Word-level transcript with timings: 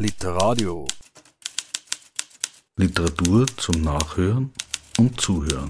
Literadio. 0.00 0.86
Literatur 2.76 3.44
zum 3.56 3.82
Nachhören 3.82 4.52
und 4.96 5.20
Zuhören. 5.20 5.66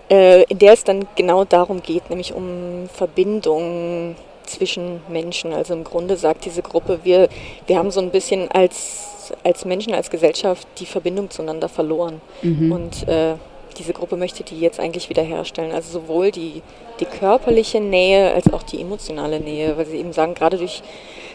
äh, 0.09 0.43
in 0.43 0.59
der 0.59 0.73
es 0.73 0.83
dann 0.83 1.07
genau 1.15 1.45
darum 1.45 1.81
geht, 1.81 2.09
nämlich 2.09 2.33
um 2.33 2.89
Verbindungen 2.93 4.15
zwischen 4.49 5.01
Menschen. 5.07 5.53
Also 5.53 5.73
im 5.73 5.83
Grunde 5.83 6.17
sagt 6.17 6.45
diese 6.45 6.61
Gruppe, 6.61 6.99
wir, 7.03 7.29
wir 7.67 7.77
haben 7.77 7.91
so 7.91 7.99
ein 8.01 8.11
bisschen 8.11 8.49
als, 8.51 9.33
als 9.43 9.65
Menschen, 9.65 9.93
als 9.93 10.09
Gesellschaft 10.09 10.67
die 10.79 10.85
Verbindung 10.85 11.29
zueinander 11.29 11.69
verloren. 11.69 12.21
Mhm. 12.41 12.71
Und 12.71 13.07
äh, 13.07 13.35
diese 13.77 13.93
Gruppe 13.93 14.17
möchte 14.17 14.43
die 14.43 14.59
jetzt 14.59 14.79
eigentlich 14.79 15.09
wiederherstellen. 15.09 15.71
Also 15.71 15.99
sowohl 15.99 16.31
die, 16.31 16.61
die 16.99 17.05
körperliche 17.05 17.79
Nähe 17.79 18.33
als 18.33 18.51
auch 18.51 18.63
die 18.63 18.81
emotionale 18.81 19.39
Nähe, 19.39 19.77
weil 19.77 19.85
sie 19.85 19.97
eben 19.97 20.13
sagen, 20.13 20.35
gerade 20.35 20.57
durch 20.57 20.83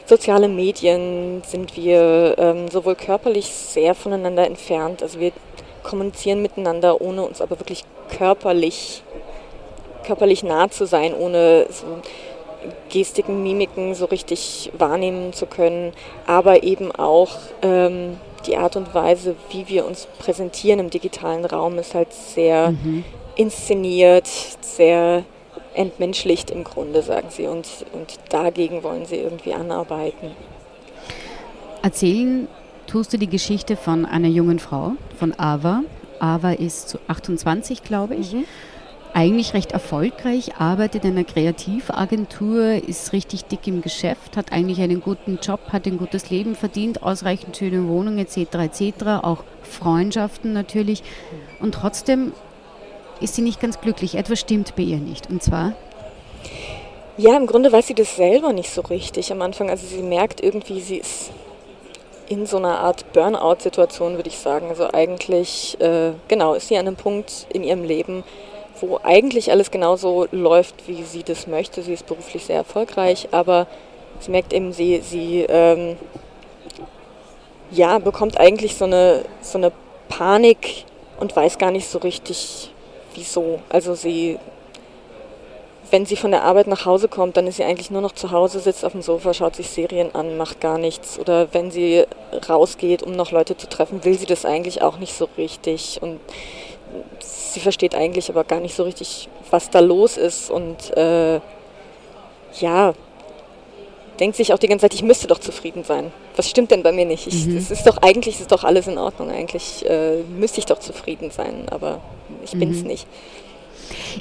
soziale 0.06 0.48
Medien 0.48 1.42
sind 1.46 1.76
wir 1.76 2.34
ähm, 2.38 2.68
sowohl 2.68 2.94
körperlich 2.94 3.46
sehr 3.46 3.94
voneinander 3.94 4.46
entfernt. 4.46 5.02
Also 5.02 5.18
wir 5.20 5.32
kommunizieren 5.82 6.42
miteinander, 6.42 7.00
ohne 7.00 7.22
uns 7.22 7.40
aber 7.40 7.58
wirklich 7.58 7.84
körperlich, 8.16 9.02
körperlich 10.04 10.42
nah 10.42 10.70
zu 10.70 10.86
sein, 10.86 11.14
ohne 11.14 11.66
so 11.70 11.84
Gestiken, 12.90 13.42
Mimiken 13.42 13.94
so 13.94 14.06
richtig 14.06 14.70
wahrnehmen 14.76 15.32
zu 15.32 15.46
können, 15.46 15.92
aber 16.26 16.62
eben 16.62 16.92
auch 16.92 17.36
ähm, 17.62 18.16
die 18.46 18.56
Art 18.56 18.76
und 18.76 18.94
Weise, 18.94 19.36
wie 19.50 19.68
wir 19.68 19.86
uns 19.86 20.06
präsentieren 20.18 20.80
im 20.80 20.90
digitalen 20.90 21.44
Raum, 21.44 21.78
ist 21.78 21.94
halt 21.94 22.12
sehr 22.12 22.72
mhm. 22.72 23.04
inszeniert, 23.36 24.28
sehr 24.60 25.24
entmenschlicht 25.74 26.50
im 26.50 26.64
Grunde, 26.64 27.02
sagen 27.02 27.28
sie. 27.30 27.46
Und, 27.46 27.66
und 27.92 28.18
dagegen 28.28 28.82
wollen 28.82 29.06
sie 29.06 29.16
irgendwie 29.16 29.54
anarbeiten. 29.54 30.32
Erzählen 31.82 32.48
tust 32.86 33.12
du 33.12 33.18
die 33.18 33.28
Geschichte 33.28 33.76
von 33.76 34.06
einer 34.06 34.28
jungen 34.28 34.58
Frau, 34.58 34.92
von 35.18 35.38
Ava. 35.38 35.82
Ava 36.20 36.52
ist 36.52 36.98
28, 37.08 37.82
glaube 37.82 38.14
ich. 38.14 38.32
Mhm 38.32 38.44
eigentlich 39.14 39.54
recht 39.54 39.72
erfolgreich, 39.72 40.56
arbeitet 40.58 41.04
in 41.04 41.12
einer 41.12 41.24
Kreativagentur, 41.24 42.86
ist 42.86 43.12
richtig 43.12 43.44
dick 43.44 43.66
im 43.66 43.80
Geschäft, 43.80 44.36
hat 44.36 44.52
eigentlich 44.52 44.80
einen 44.80 45.00
guten 45.00 45.38
Job, 45.40 45.60
hat 45.72 45.86
ein 45.86 45.98
gutes 45.98 46.30
Leben 46.30 46.56
verdient, 46.56 47.02
ausreichend 47.02 47.56
schöne 47.56 47.88
Wohnung 47.88 48.18
etc. 48.18 48.36
etc. 48.54 49.04
Auch 49.22 49.44
Freundschaften 49.62 50.52
natürlich. 50.52 51.02
Und 51.60 51.76
trotzdem 51.76 52.32
ist 53.20 53.36
sie 53.36 53.42
nicht 53.42 53.60
ganz 53.60 53.80
glücklich. 53.80 54.16
Etwas 54.16 54.40
stimmt 54.40 54.74
bei 54.74 54.82
ihr 54.82 54.98
nicht. 54.98 55.30
Und 55.30 55.42
zwar? 55.42 55.72
Ja, 57.16 57.36
im 57.36 57.46
Grunde 57.46 57.70
weiß 57.70 57.86
sie 57.86 57.94
das 57.94 58.16
selber 58.16 58.52
nicht 58.52 58.70
so 58.70 58.80
richtig 58.80 59.30
am 59.30 59.40
Anfang. 59.42 59.70
Also 59.70 59.86
sie 59.86 60.02
merkt 60.02 60.42
irgendwie, 60.42 60.80
sie 60.80 60.96
ist 60.96 61.30
in 62.28 62.46
so 62.46 62.56
einer 62.56 62.80
Art 62.80 63.12
Burnout-Situation, 63.12 64.16
würde 64.16 64.28
ich 64.28 64.38
sagen. 64.38 64.66
Also 64.68 64.92
eigentlich, 64.92 65.80
äh, 65.80 66.12
genau, 66.26 66.54
ist 66.54 66.68
sie 66.68 66.76
an 66.76 66.88
einem 66.88 66.96
Punkt 66.96 67.46
in 67.50 67.62
ihrem 67.62 67.84
Leben, 67.84 68.24
wo 68.80 68.98
eigentlich 69.02 69.50
alles 69.50 69.70
genauso 69.70 70.26
läuft, 70.32 70.88
wie 70.88 71.02
sie 71.04 71.22
das 71.22 71.46
möchte. 71.46 71.82
Sie 71.82 71.92
ist 71.92 72.06
beruflich 72.06 72.44
sehr 72.44 72.56
erfolgreich, 72.56 73.28
aber 73.30 73.66
sie 74.20 74.30
merkt 74.30 74.52
eben, 74.52 74.72
sie, 74.72 75.00
sie 75.00 75.42
ähm, 75.48 75.96
ja, 77.70 77.98
bekommt 77.98 78.38
eigentlich 78.38 78.76
so 78.76 78.84
eine, 78.84 79.24
so 79.40 79.58
eine 79.58 79.72
Panik 80.08 80.84
und 81.18 81.34
weiß 81.34 81.58
gar 81.58 81.70
nicht 81.70 81.88
so 81.88 81.98
richtig, 81.98 82.70
wieso. 83.14 83.60
Also 83.68 83.94
sie, 83.94 84.38
wenn 85.90 86.06
sie 86.06 86.16
von 86.16 86.30
der 86.30 86.42
Arbeit 86.42 86.66
nach 86.66 86.86
Hause 86.86 87.08
kommt, 87.08 87.36
dann 87.36 87.46
ist 87.46 87.56
sie 87.56 87.64
eigentlich 87.64 87.90
nur 87.90 88.00
noch 88.00 88.12
zu 88.12 88.30
Hause, 88.30 88.60
sitzt 88.60 88.84
auf 88.84 88.92
dem 88.92 89.02
Sofa, 89.02 89.34
schaut 89.34 89.56
sich 89.56 89.70
Serien 89.70 90.14
an, 90.14 90.36
macht 90.36 90.60
gar 90.60 90.78
nichts. 90.78 91.18
Oder 91.18 91.52
wenn 91.52 91.70
sie 91.70 92.04
rausgeht, 92.48 93.02
um 93.02 93.12
noch 93.12 93.30
Leute 93.30 93.56
zu 93.56 93.68
treffen, 93.68 94.04
will 94.04 94.18
sie 94.18 94.26
das 94.26 94.44
eigentlich 94.44 94.82
auch 94.82 94.98
nicht 94.98 95.14
so 95.14 95.28
richtig. 95.36 96.00
Und 96.02 96.20
sie 97.20 97.60
versteht 97.60 97.94
eigentlich 97.94 98.28
aber 98.30 98.44
gar 98.44 98.60
nicht 98.60 98.74
so 98.74 98.82
richtig, 98.82 99.28
was 99.50 99.70
da 99.70 99.80
los 99.80 100.16
ist 100.16 100.50
und 100.50 100.96
äh, 100.96 101.40
ja, 102.60 102.94
denkt 104.20 104.36
sich 104.36 104.52
auch 104.52 104.58
die 104.58 104.68
ganze 104.68 104.84
Zeit, 104.84 104.94
ich 104.94 105.02
müsste 105.02 105.26
doch 105.26 105.38
zufrieden 105.38 105.84
sein. 105.84 106.12
Was 106.36 106.48
stimmt 106.48 106.70
denn 106.70 106.82
bei 106.82 106.92
mir 106.92 107.04
nicht? 107.04 107.26
Ich, 107.26 107.46
mhm. 107.46 107.56
Es 107.56 107.70
ist 107.70 107.86
doch 107.86 107.98
eigentlich 107.98 108.40
ist 108.40 108.52
doch 108.52 108.64
alles 108.64 108.86
in 108.86 108.98
Ordnung. 108.98 109.30
Eigentlich 109.30 109.84
äh, 109.88 110.22
müsste 110.22 110.60
ich 110.60 110.66
doch 110.66 110.78
zufrieden 110.78 111.30
sein, 111.30 111.66
aber 111.70 112.00
ich 112.44 112.54
mhm. 112.54 112.58
bin 112.60 112.70
es 112.72 112.82
nicht. 112.82 113.06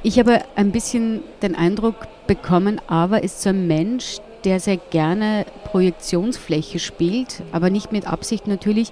Ich 0.02 0.20
habe 0.20 0.42
ein 0.56 0.72
bisschen 0.72 1.22
den 1.42 1.56
Eindruck 1.56 1.96
bekommen, 2.28 2.82
aber 2.88 3.24
ist 3.24 3.42
so 3.42 3.50
ein 3.50 3.68
Mensch, 3.68 4.18
der 4.44 4.60
sehr 4.60 4.78
gerne 4.78 5.46
Projektionsfläche 5.66 6.80
spielt, 6.80 7.42
aber 7.52 7.70
nicht 7.70 7.92
mit 7.92 8.08
Absicht 8.08 8.48
natürlich, 8.48 8.90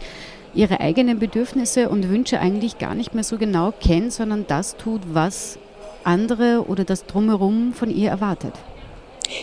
ihre 0.54 0.80
eigenen 0.80 1.20
Bedürfnisse 1.20 1.90
und 1.90 2.10
Wünsche 2.10 2.40
eigentlich 2.40 2.78
gar 2.78 2.96
nicht 2.96 3.14
mehr 3.14 3.24
so 3.24 3.38
genau 3.38 3.72
kennt, 3.72 4.14
sondern 4.14 4.46
das 4.48 4.78
tut, 4.78 5.02
was 5.14 5.58
andere 6.04 6.66
oder 6.68 6.84
das 6.84 7.06
drumherum 7.06 7.74
von 7.74 7.90
ihr 7.90 8.10
erwartet. 8.10 8.54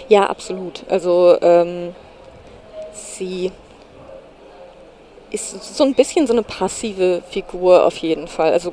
Ja, 0.08 0.28
absolut. 0.28 0.84
Also 0.88 1.36
ähm, 1.40 1.94
sie 2.92 3.50
ist 5.30 5.76
so 5.76 5.84
ein 5.84 5.94
bisschen 5.94 6.26
so 6.26 6.32
eine 6.32 6.42
passive 6.42 7.22
Figur 7.30 7.84
auf 7.84 7.96
jeden 7.98 8.28
Fall. 8.28 8.52
Also 8.52 8.72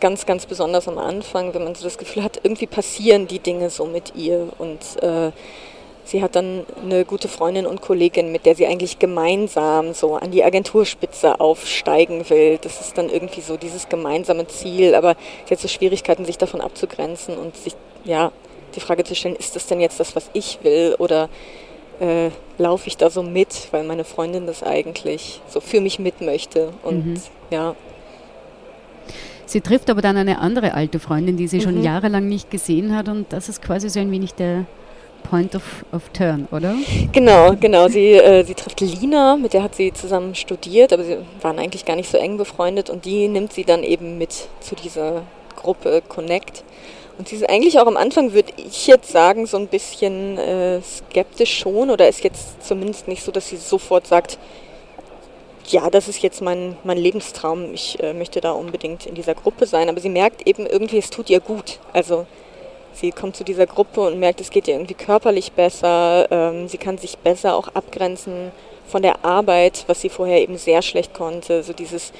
ganz, 0.00 0.26
ganz 0.26 0.46
besonders 0.46 0.88
am 0.88 0.98
Anfang, 0.98 1.54
wenn 1.54 1.64
man 1.64 1.74
so 1.74 1.84
das 1.84 1.98
Gefühl 1.98 2.22
hat, 2.22 2.40
irgendwie 2.42 2.66
passieren 2.66 3.26
die 3.26 3.38
Dinge 3.38 3.70
so 3.70 3.86
mit 3.86 4.14
ihr 4.14 4.48
und 4.58 5.02
äh, 5.02 5.32
Sie 6.06 6.22
hat 6.22 6.36
dann 6.36 6.64
eine 6.84 7.04
gute 7.04 7.26
Freundin 7.26 7.66
und 7.66 7.80
Kollegin, 7.80 8.30
mit 8.30 8.46
der 8.46 8.54
sie 8.54 8.64
eigentlich 8.64 9.00
gemeinsam 9.00 9.92
so 9.92 10.14
an 10.14 10.30
die 10.30 10.44
Agenturspitze 10.44 11.40
aufsteigen 11.40 12.30
will. 12.30 12.60
Das 12.62 12.80
ist 12.80 12.96
dann 12.96 13.10
irgendwie 13.10 13.40
so 13.40 13.56
dieses 13.56 13.88
gemeinsame 13.88 14.46
Ziel, 14.46 14.94
aber 14.94 15.16
sie 15.46 15.54
hat 15.54 15.58
so 15.58 15.66
Schwierigkeiten, 15.66 16.24
sich 16.24 16.38
davon 16.38 16.60
abzugrenzen 16.60 17.36
und 17.36 17.56
sich, 17.56 17.74
ja, 18.04 18.30
die 18.76 18.80
Frage 18.80 19.02
zu 19.02 19.16
stellen, 19.16 19.34
ist 19.34 19.56
das 19.56 19.66
denn 19.66 19.80
jetzt 19.80 19.98
das, 19.98 20.14
was 20.14 20.30
ich 20.32 20.60
will 20.62 20.94
oder 21.00 21.28
äh, 21.98 22.30
laufe 22.56 22.86
ich 22.86 22.96
da 22.96 23.10
so 23.10 23.24
mit, 23.24 23.66
weil 23.72 23.82
meine 23.82 24.04
Freundin 24.04 24.46
das 24.46 24.62
eigentlich 24.62 25.40
so 25.48 25.60
für 25.60 25.80
mich 25.80 25.98
mit 25.98 26.20
möchte 26.20 26.72
und 26.84 27.06
mhm. 27.06 27.20
ja. 27.50 27.74
Sie 29.44 29.60
trifft 29.60 29.90
aber 29.90 30.02
dann 30.02 30.16
eine 30.16 30.38
andere 30.38 30.74
alte 30.74 31.00
Freundin, 31.00 31.36
die 31.36 31.48
sie 31.48 31.56
mhm. 31.56 31.62
schon 31.62 31.82
jahrelang 31.82 32.28
nicht 32.28 32.48
gesehen 32.48 32.94
hat 32.94 33.08
und 33.08 33.32
das 33.32 33.48
ist 33.48 33.60
quasi 33.60 33.88
so 33.88 33.98
ein 33.98 34.12
wenig 34.12 34.34
der 34.34 34.66
Point 35.28 35.54
of, 35.54 35.62
of 35.92 36.08
Turn, 36.10 36.46
oder? 36.52 36.74
Genau, 37.12 37.54
genau. 37.58 37.88
Sie, 37.88 38.12
äh, 38.12 38.44
sie 38.44 38.54
trifft 38.54 38.80
Lina, 38.80 39.36
mit 39.36 39.52
der 39.52 39.62
hat 39.62 39.74
sie 39.74 39.92
zusammen 39.92 40.34
studiert, 40.34 40.92
aber 40.92 41.04
sie 41.04 41.18
waren 41.42 41.58
eigentlich 41.58 41.84
gar 41.84 41.96
nicht 41.96 42.10
so 42.10 42.18
eng 42.18 42.36
befreundet 42.36 42.90
und 42.90 43.04
die 43.04 43.28
nimmt 43.28 43.52
sie 43.52 43.64
dann 43.64 43.82
eben 43.82 44.18
mit 44.18 44.48
zu 44.60 44.74
dieser 44.74 45.22
Gruppe 45.56 46.02
Connect. 46.08 46.62
Und 47.18 47.28
sie 47.28 47.36
ist 47.36 47.48
eigentlich 47.48 47.78
auch 47.78 47.86
am 47.86 47.96
Anfang, 47.96 48.34
würde 48.34 48.52
ich 48.56 48.86
jetzt 48.86 49.10
sagen, 49.10 49.46
so 49.46 49.56
ein 49.56 49.68
bisschen 49.68 50.36
äh, 50.38 50.80
skeptisch 50.82 51.58
schon 51.58 51.90
oder 51.90 52.08
ist 52.08 52.22
jetzt 52.22 52.66
zumindest 52.66 53.08
nicht 53.08 53.22
so, 53.22 53.32
dass 53.32 53.48
sie 53.48 53.56
sofort 53.56 54.06
sagt, 54.06 54.38
ja, 55.68 55.90
das 55.90 56.08
ist 56.08 56.22
jetzt 56.22 56.42
mein, 56.42 56.76
mein 56.84 56.98
Lebenstraum, 56.98 57.72
ich 57.74 58.00
äh, 58.00 58.12
möchte 58.12 58.40
da 58.40 58.52
unbedingt 58.52 59.06
in 59.06 59.14
dieser 59.14 59.34
Gruppe 59.34 59.66
sein. 59.66 59.88
Aber 59.88 60.00
sie 60.00 60.10
merkt 60.10 60.46
eben 60.46 60.66
irgendwie, 60.66 60.98
es 60.98 61.10
tut 61.10 61.30
ihr 61.30 61.40
gut. 61.40 61.80
Also 61.92 62.26
Sie 62.96 63.12
kommt 63.12 63.36
zu 63.36 63.44
dieser 63.44 63.66
Gruppe 63.66 64.00
und 64.00 64.18
merkt, 64.18 64.40
es 64.40 64.50
geht 64.50 64.68
ihr 64.68 64.74
irgendwie 64.74 64.94
körperlich 64.94 65.52
besser. 65.52 66.26
Ähm, 66.30 66.66
sie 66.66 66.78
kann 66.78 66.96
sich 66.96 67.18
besser 67.18 67.54
auch 67.54 67.68
abgrenzen 67.68 68.50
von 68.86 69.02
der 69.02 69.24
Arbeit, 69.24 69.84
was 69.86 70.00
sie 70.00 70.08
vorher 70.08 70.40
eben 70.40 70.56
sehr 70.56 70.80
schlecht 70.80 71.12
konnte. 71.12 71.62
So 71.62 71.74
dieses 71.74 72.12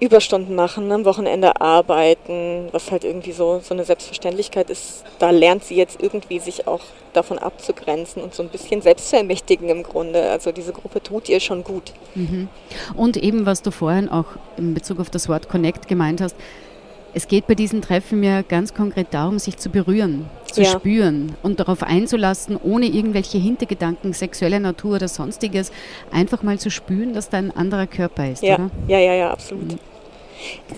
Überstunden 0.00 0.54
machen, 0.54 0.90
am 0.90 1.04
Wochenende 1.04 1.60
arbeiten, 1.60 2.68
was 2.72 2.90
halt 2.90 3.04
irgendwie 3.04 3.32
so, 3.32 3.60
so 3.62 3.74
eine 3.74 3.84
Selbstverständlichkeit 3.84 4.70
ist. 4.70 5.04
Da 5.18 5.30
lernt 5.30 5.64
sie 5.64 5.76
jetzt 5.76 6.02
irgendwie 6.02 6.38
sich 6.38 6.66
auch 6.66 6.80
davon 7.12 7.38
abzugrenzen 7.38 8.22
und 8.22 8.34
so 8.34 8.42
ein 8.42 8.48
bisschen 8.48 8.80
selbst 8.80 9.10
zu 9.10 9.18
ermächtigen 9.18 9.68
im 9.68 9.82
Grunde. 9.82 10.30
Also 10.30 10.52
diese 10.52 10.72
Gruppe 10.72 11.02
tut 11.02 11.28
ihr 11.28 11.40
schon 11.40 11.62
gut. 11.62 11.92
Mhm. 12.14 12.48
Und 12.96 13.18
eben, 13.18 13.44
was 13.44 13.60
du 13.60 13.70
vorhin 13.70 14.08
auch 14.08 14.26
in 14.56 14.72
Bezug 14.72 14.98
auf 15.00 15.10
das 15.10 15.28
Wort 15.28 15.50
Connect 15.50 15.86
gemeint 15.86 16.22
hast, 16.22 16.34
es 17.14 17.28
geht 17.28 17.46
bei 17.46 17.54
diesen 17.54 17.82
Treffen 17.82 18.22
ja 18.22 18.42
ganz 18.42 18.74
konkret 18.74 19.08
darum, 19.10 19.38
sich 19.38 19.56
zu 19.56 19.70
berühren, 19.70 20.28
zu 20.50 20.62
ja. 20.62 20.70
spüren 20.70 21.34
und 21.42 21.60
darauf 21.60 21.82
einzulassen, 21.82 22.56
ohne 22.62 22.86
irgendwelche 22.86 23.38
Hintergedanken 23.38 24.12
sexueller 24.12 24.60
Natur 24.60 24.96
oder 24.96 25.08
sonstiges, 25.08 25.72
einfach 26.12 26.42
mal 26.42 26.58
zu 26.58 26.70
spüren, 26.70 27.12
dass 27.14 27.28
da 27.28 27.38
ein 27.38 27.54
anderer 27.54 27.86
Körper 27.86 28.30
ist. 28.30 28.42
Ja, 28.42 28.54
oder? 28.54 28.70
ja, 28.88 28.98
ja, 28.98 29.14
ja, 29.14 29.30
absolut. 29.30 29.72
Mhm. 29.72 29.78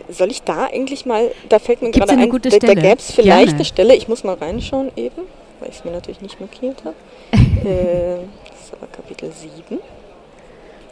Soll 0.08 0.30
ich 0.30 0.42
da 0.42 0.66
eigentlich 0.66 1.06
mal, 1.06 1.30
da 1.48 1.58
fällt 1.58 1.82
mir 1.82 1.90
Gibt's 1.90 2.08
gerade 2.08 2.20
ein, 2.20 2.42
da, 2.42 2.58
da 2.58 2.74
gäbe 2.74 2.96
es 2.98 3.12
vielleicht 3.12 3.44
Gerne. 3.44 3.54
eine 3.54 3.64
Stelle, 3.64 3.94
ich 3.94 4.08
muss 4.08 4.24
mal 4.24 4.34
reinschauen 4.34 4.90
eben, 4.96 5.22
weil 5.60 5.68
ich 5.68 5.76
es 5.76 5.84
mir 5.84 5.92
natürlich 5.92 6.20
nicht 6.20 6.40
markiert 6.40 6.82
habe. 6.84 6.96
äh, 7.32 8.16
das 8.48 8.60
ist 8.60 8.72
aber 8.72 8.88
Kapitel 8.90 9.30
7. 9.30 9.80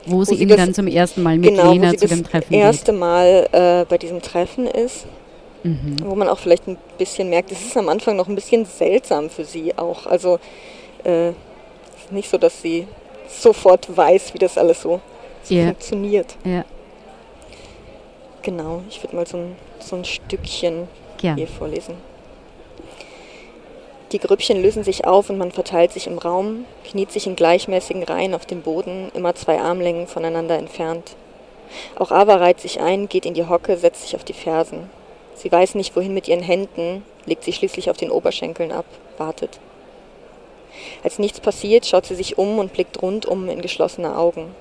Wo, 0.06 0.18
wo 0.18 0.24
sie 0.24 0.40
eben 0.40 0.56
dann 0.56 0.72
zum 0.72 0.86
ersten 0.86 1.22
Mal 1.22 1.36
mit 1.36 1.50
genau, 1.50 1.72
Lena 1.72 1.94
zu 1.94 2.06
dem 2.06 2.24
Treffen 2.24 2.50
geht. 2.50 2.62
das 2.62 2.76
erste 2.76 2.92
Mal 2.92 3.48
äh, 3.52 3.84
bei 3.88 3.98
diesem 3.98 4.22
Treffen 4.22 4.66
ist. 4.66 5.06
Mhm. 5.62 5.96
Wo 6.04 6.14
man 6.14 6.28
auch 6.28 6.38
vielleicht 6.38 6.66
ein 6.66 6.78
bisschen 6.98 7.28
merkt, 7.28 7.52
es 7.52 7.62
ist 7.62 7.76
am 7.76 7.88
Anfang 7.88 8.16
noch 8.16 8.28
ein 8.28 8.34
bisschen 8.34 8.64
seltsam 8.64 9.28
für 9.28 9.44
sie 9.44 9.76
auch. 9.76 10.06
Also 10.06 10.38
äh, 11.04 11.32
nicht 12.10 12.30
so, 12.30 12.38
dass 12.38 12.62
sie 12.62 12.86
sofort 13.28 13.94
weiß, 13.94 14.34
wie 14.34 14.38
das 14.38 14.58
alles 14.58 14.82
so, 14.82 15.00
so 15.42 15.54
yeah. 15.54 15.66
funktioniert. 15.66 16.36
Yeah. 16.44 16.64
Genau, 18.42 18.82
ich 18.88 19.02
würde 19.02 19.16
mal 19.16 19.26
so 19.26 19.36
ein, 19.36 19.56
so 19.80 19.96
ein 19.96 20.04
Stückchen 20.04 20.88
Gern. 21.18 21.36
hier 21.36 21.46
vorlesen. 21.46 21.94
Die 24.12 24.18
Grüppchen 24.18 24.60
lösen 24.60 24.82
sich 24.82 25.06
auf 25.06 25.30
und 25.30 25.38
man 25.38 25.52
verteilt 25.52 25.92
sich 25.92 26.08
im 26.08 26.18
Raum, 26.18 26.64
kniet 26.84 27.12
sich 27.12 27.28
in 27.28 27.36
gleichmäßigen 27.36 28.02
Reihen 28.02 28.34
auf 28.34 28.44
dem 28.44 28.62
Boden, 28.62 29.12
immer 29.14 29.34
zwei 29.36 29.60
Armlängen 29.60 30.08
voneinander 30.08 30.58
entfernt. 30.58 31.14
Auch 31.96 32.10
Ava 32.10 32.36
reiht 32.36 32.60
sich 32.60 32.80
ein, 32.80 33.08
geht 33.08 33.24
in 33.24 33.34
die 33.34 33.46
Hocke, 33.46 33.76
setzt 33.76 34.02
sich 34.02 34.16
auf 34.16 34.24
die 34.24 34.32
Fersen. 34.32 34.90
Sie 35.40 35.50
weiß 35.50 35.74
nicht, 35.74 35.96
wohin 35.96 36.12
mit 36.12 36.28
ihren 36.28 36.42
Händen, 36.42 37.02
legt 37.24 37.44
sie 37.44 37.54
schließlich 37.54 37.88
auf 37.88 37.96
den 37.96 38.10
Oberschenkeln 38.10 38.72
ab, 38.72 38.84
wartet. 39.16 39.58
Als 41.02 41.18
nichts 41.18 41.40
passiert, 41.40 41.86
schaut 41.86 42.04
sie 42.04 42.14
sich 42.14 42.36
um 42.36 42.58
und 42.58 42.74
blickt 42.74 43.00
rundum 43.00 43.48
in 43.48 43.62
geschlossene 43.62 44.18
Augen. 44.18 44.54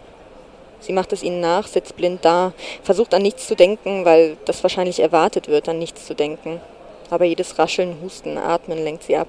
Sie 0.79 0.93
macht 0.93 1.11
es 1.11 1.21
ihnen 1.21 1.41
nach, 1.41 1.67
sitzt 1.67 1.97
blind 1.97 2.23
da, 2.23 2.53
versucht 2.81 3.13
an 3.13 3.23
nichts 3.23 3.45
zu 3.45 3.57
denken, 3.57 4.05
weil 4.05 4.37
das 4.45 4.63
wahrscheinlich 4.63 5.01
erwartet 5.01 5.49
wird, 5.49 5.67
an 5.67 5.79
nichts 5.79 6.05
zu 6.05 6.15
denken. 6.15 6.61
Aber 7.09 7.25
jedes 7.25 7.59
Rascheln, 7.59 7.97
Husten, 8.01 8.37
Atmen 8.37 8.81
lenkt 8.81 9.03
sie 9.03 9.17
ab. 9.17 9.27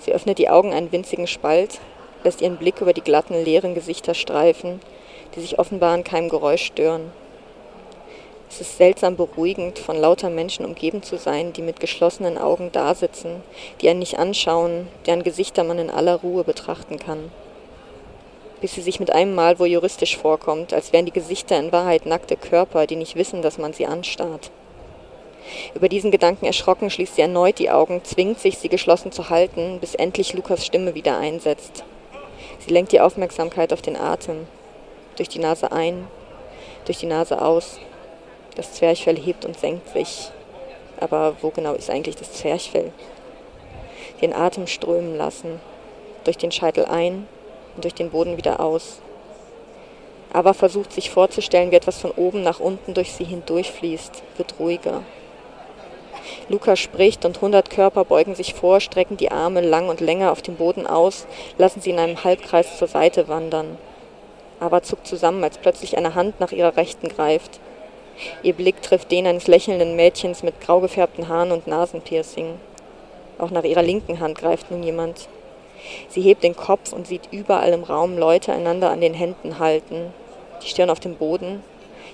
Sie 0.00 0.12
öffnet 0.12 0.38
die 0.38 0.48
Augen 0.48 0.72
einen 0.72 0.90
winzigen 0.90 1.28
Spalt, 1.28 1.78
lässt 2.24 2.40
ihren 2.40 2.56
Blick 2.56 2.80
über 2.80 2.94
die 2.94 3.00
glatten, 3.00 3.44
leeren 3.44 3.76
Gesichter 3.76 4.14
streifen, 4.14 4.80
die 5.36 5.40
sich 5.40 5.60
offenbar 5.60 5.94
an 5.94 6.02
keinem 6.02 6.30
Geräusch 6.30 6.64
stören. 6.64 7.12
Es 8.50 8.60
ist 8.60 8.78
seltsam 8.78 9.14
beruhigend, 9.14 9.78
von 9.78 9.96
lauter 9.96 10.28
Menschen 10.28 10.64
umgeben 10.64 11.04
zu 11.04 11.16
sein, 11.16 11.52
die 11.52 11.62
mit 11.62 11.78
geschlossenen 11.78 12.36
Augen 12.36 12.72
dasitzen, 12.72 13.44
die 13.80 13.88
einen 13.88 14.00
nicht 14.00 14.18
anschauen, 14.18 14.88
deren 15.06 15.22
Gesichter 15.22 15.62
man 15.62 15.78
in 15.78 15.88
aller 15.88 16.16
Ruhe 16.16 16.42
betrachten 16.42 16.98
kann. 16.98 17.30
Bis 18.60 18.74
sie 18.74 18.82
sich 18.82 18.98
mit 18.98 19.12
einem 19.12 19.36
Mal 19.36 19.60
wohl 19.60 19.68
juristisch 19.68 20.16
vorkommt, 20.16 20.74
als 20.74 20.92
wären 20.92 21.06
die 21.06 21.12
Gesichter 21.12 21.60
in 21.60 21.70
Wahrheit 21.70 22.06
nackte 22.06 22.36
Körper, 22.36 22.88
die 22.88 22.96
nicht 22.96 23.14
wissen, 23.14 23.40
dass 23.40 23.56
man 23.56 23.72
sie 23.72 23.86
anstarrt. 23.86 24.50
Über 25.74 25.88
diesen 25.88 26.10
Gedanken 26.10 26.44
erschrocken 26.44 26.90
schließt 26.90 27.14
sie 27.14 27.22
erneut 27.22 27.60
die 27.60 27.70
Augen, 27.70 28.02
zwingt 28.02 28.40
sich, 28.40 28.58
sie 28.58 28.68
geschlossen 28.68 29.12
zu 29.12 29.30
halten, 29.30 29.78
bis 29.80 29.94
endlich 29.94 30.34
Lukas 30.34 30.66
Stimme 30.66 30.96
wieder 30.96 31.16
einsetzt. 31.16 31.84
Sie 32.58 32.72
lenkt 32.72 32.90
die 32.90 33.00
Aufmerksamkeit 33.00 33.72
auf 33.72 33.80
den 33.80 33.96
Atem. 33.96 34.48
Durch 35.16 35.28
die 35.28 35.38
Nase 35.38 35.70
ein, 35.70 36.08
durch 36.84 36.98
die 36.98 37.06
Nase 37.06 37.40
aus. 37.40 37.78
Das 38.56 38.74
Zwerchfell 38.74 39.16
hebt 39.16 39.44
und 39.44 39.58
senkt 39.58 39.88
sich. 39.90 40.30
Aber 40.98 41.36
wo 41.40 41.50
genau 41.50 41.74
ist 41.74 41.90
eigentlich 41.90 42.16
das 42.16 42.32
Zwerchfell? 42.32 42.92
Den 44.20 44.34
Atem 44.34 44.66
strömen 44.66 45.16
lassen. 45.16 45.60
Durch 46.24 46.36
den 46.36 46.52
Scheitel 46.52 46.84
ein 46.84 47.26
und 47.74 47.84
durch 47.84 47.94
den 47.94 48.10
Boden 48.10 48.36
wieder 48.36 48.60
aus. 48.60 49.00
Aber 50.32 50.54
versucht 50.54 50.92
sich 50.92 51.10
vorzustellen, 51.10 51.70
wie 51.70 51.76
etwas 51.76 51.98
von 51.98 52.12
oben 52.12 52.42
nach 52.42 52.60
unten 52.60 52.94
durch 52.94 53.12
sie 53.12 53.24
hindurchfließt, 53.24 54.22
wird 54.36 54.54
ruhiger. 54.60 55.02
Luca 56.48 56.76
spricht 56.76 57.24
und 57.24 57.40
hundert 57.40 57.70
Körper 57.70 58.04
beugen 58.04 58.34
sich 58.34 58.54
vor, 58.54 58.80
strecken 58.80 59.16
die 59.16 59.30
Arme 59.30 59.60
lang 59.60 59.88
und 59.88 60.00
länger 60.00 60.30
auf 60.30 60.42
dem 60.42 60.56
Boden 60.56 60.86
aus, 60.86 61.26
lassen 61.58 61.80
sie 61.80 61.90
in 61.90 61.98
einem 61.98 62.22
Halbkreis 62.22 62.78
zur 62.78 62.88
Seite 62.88 63.28
wandern. 63.28 63.78
Aber 64.60 64.82
zuckt 64.82 65.06
zusammen, 65.06 65.42
als 65.42 65.58
plötzlich 65.58 65.96
eine 65.96 66.14
Hand 66.14 66.38
nach 66.38 66.52
ihrer 66.52 66.76
Rechten 66.76 67.08
greift. 67.08 67.60
Ihr 68.42 68.54
Blick 68.54 68.82
trifft 68.82 69.10
den 69.10 69.26
eines 69.26 69.46
lächelnden 69.46 69.96
Mädchens 69.96 70.42
mit 70.42 70.60
grau 70.60 70.80
gefärbten 70.80 71.28
Haaren 71.28 71.52
und 71.52 71.66
Nasenpiercing. 71.66 72.54
Auch 73.38 73.50
nach 73.50 73.64
ihrer 73.64 73.82
linken 73.82 74.20
Hand 74.20 74.38
greift 74.38 74.70
nun 74.70 74.82
jemand. 74.82 75.28
Sie 76.08 76.20
hebt 76.20 76.42
den 76.42 76.56
Kopf 76.56 76.92
und 76.92 77.06
sieht 77.06 77.32
überall 77.32 77.72
im 77.72 77.84
Raum 77.84 78.18
Leute 78.18 78.52
einander 78.52 78.90
an 78.90 79.00
den 79.00 79.14
Händen 79.14 79.58
halten. 79.58 80.12
Die 80.62 80.68
Stirn 80.68 80.90
auf 80.90 81.00
dem 81.00 81.16
Boden, 81.16 81.62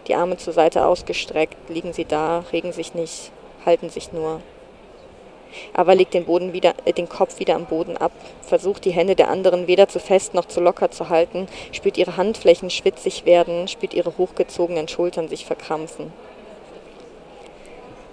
die 0.06 0.14
Arme 0.14 0.36
zur 0.36 0.52
Seite 0.52 0.86
ausgestreckt, 0.86 1.56
liegen 1.68 1.92
sie 1.92 2.04
da, 2.04 2.44
regen 2.52 2.72
sich 2.72 2.94
nicht, 2.94 3.32
halten 3.64 3.90
sich 3.90 4.12
nur. 4.12 4.40
Ava 5.72 5.92
legt 5.92 6.14
den, 6.14 6.24
Boden 6.24 6.52
wieder, 6.52 6.74
äh, 6.84 6.92
den 6.92 7.08
Kopf 7.08 7.38
wieder 7.38 7.54
am 7.54 7.66
Boden 7.66 7.96
ab, 7.96 8.12
versucht 8.42 8.84
die 8.84 8.92
Hände 8.92 9.16
der 9.16 9.28
anderen 9.28 9.66
weder 9.66 9.88
zu 9.88 9.98
fest 9.98 10.34
noch 10.34 10.46
zu 10.46 10.60
locker 10.60 10.90
zu 10.90 11.08
halten, 11.08 11.46
spürt 11.72 11.98
ihre 11.98 12.16
Handflächen 12.16 12.70
schwitzig 12.70 13.24
werden, 13.24 13.68
spürt 13.68 13.94
ihre 13.94 14.16
hochgezogenen 14.18 14.88
Schultern 14.88 15.28
sich 15.28 15.44
verkrampfen. 15.44 16.12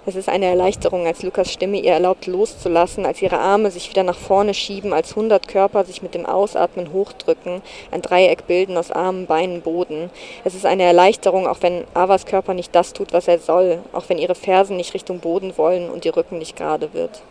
Es 0.06 0.16
ist 0.16 0.28
eine 0.28 0.44
Erleichterung, 0.44 1.06
als 1.06 1.22
Lukas 1.22 1.50
Stimme 1.50 1.80
ihr 1.80 1.92
erlaubt 1.92 2.26
loszulassen, 2.26 3.06
als 3.06 3.22
ihre 3.22 3.38
Arme 3.38 3.70
sich 3.70 3.88
wieder 3.88 4.02
nach 4.02 4.18
vorne 4.18 4.52
schieben, 4.52 4.92
als 4.92 5.16
hundert 5.16 5.48
Körper 5.48 5.84
sich 5.84 6.02
mit 6.02 6.14
dem 6.14 6.26
Ausatmen 6.26 6.92
hochdrücken, 6.92 7.62
ein 7.90 8.02
Dreieck 8.02 8.46
bilden 8.46 8.76
aus 8.76 8.90
Armen, 8.90 9.24
Beinen, 9.26 9.62
Boden. 9.62 10.10
Es 10.44 10.54
ist 10.54 10.66
eine 10.66 10.82
Erleichterung, 10.82 11.46
auch 11.46 11.62
wenn 11.62 11.84
Avas 11.94 12.26
Körper 12.26 12.52
nicht 12.52 12.74
das 12.74 12.92
tut, 12.92 13.14
was 13.14 13.28
er 13.28 13.38
soll, 13.38 13.78
auch 13.94 14.04
wenn 14.08 14.18
ihre 14.18 14.34
Fersen 14.34 14.76
nicht 14.76 14.92
Richtung 14.92 15.20
Boden 15.20 15.56
wollen 15.56 15.88
und 15.88 16.04
ihr 16.04 16.14
Rücken 16.14 16.36
nicht 16.36 16.54
gerade 16.54 16.92
wird 16.92 17.22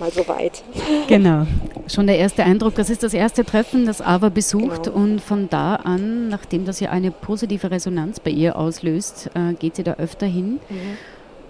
mal 0.00 0.10
so 0.10 0.26
weit. 0.26 0.62
Genau, 1.06 1.46
schon 1.86 2.06
der 2.06 2.18
erste 2.18 2.42
Eindruck. 2.42 2.74
Das 2.74 2.90
ist 2.90 3.02
das 3.02 3.14
erste 3.14 3.44
Treffen, 3.44 3.86
das 3.86 4.00
Ava 4.00 4.30
besucht 4.30 4.84
genau. 4.84 4.96
und 4.96 5.20
von 5.20 5.48
da 5.48 5.76
an, 5.76 6.28
nachdem 6.28 6.64
das 6.64 6.80
ja 6.80 6.90
eine 6.90 7.10
positive 7.10 7.70
Resonanz 7.70 8.18
bei 8.18 8.30
ihr 8.30 8.56
auslöst, 8.56 9.30
äh, 9.34 9.54
geht 9.54 9.76
sie 9.76 9.84
da 9.84 9.94
öfter 9.94 10.26
hin 10.26 10.60
mhm. 10.68 10.96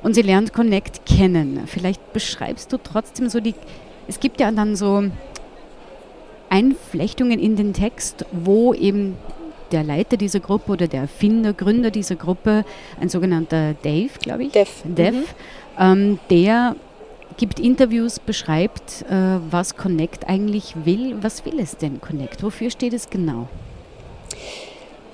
und 0.03 0.15
sie 0.15 0.23
lernt 0.23 0.53
Connect 0.53 1.07
kennen. 1.07 1.63
Vielleicht 1.67 2.13
beschreibst 2.13 2.73
du 2.73 2.79
trotzdem 2.79 3.29
so 3.29 3.41
die, 3.41 3.55
es 4.09 4.21
gibt 4.21 4.41
ja 4.41 4.51
dann 4.51 4.77
so 4.77 5.05
Einflechtungen 6.49 7.39
in 7.39 7.57
den 7.57 7.73
Text, 7.73 8.27
wo 8.33 8.75
eben 8.75 9.17
der 9.71 9.85
Leiter 9.85 10.17
dieser 10.17 10.41
Gruppe 10.41 10.73
oder 10.73 10.89
der 10.89 11.03
Erfinder, 11.03 11.53
Gründer 11.53 11.93
dieser 11.93 12.17
Gruppe, 12.17 12.65
ein 13.01 13.09
sogenannter 13.09 13.75
Dave, 13.75 14.11
glaube 14.21 14.45
ich, 14.45 14.51
Dev, 14.51 14.69
Dev 14.85 15.17
mhm. 15.17 15.25
ähm, 15.79 16.19
der 16.29 16.75
gibt 17.41 17.59
Interviews, 17.59 18.21
beschreibt, 18.21 19.03
äh, 19.09 19.39
was 19.51 19.75
Connect 19.75 20.29
eigentlich 20.29 20.75
will. 20.85 21.17
Was 21.23 21.47
will 21.47 21.59
es 21.59 21.77
denn 21.79 21.99
Connect? 21.99 22.43
Wofür 22.43 22.71
steht 22.71 22.93
es 22.93 23.09
genau? 23.09 23.49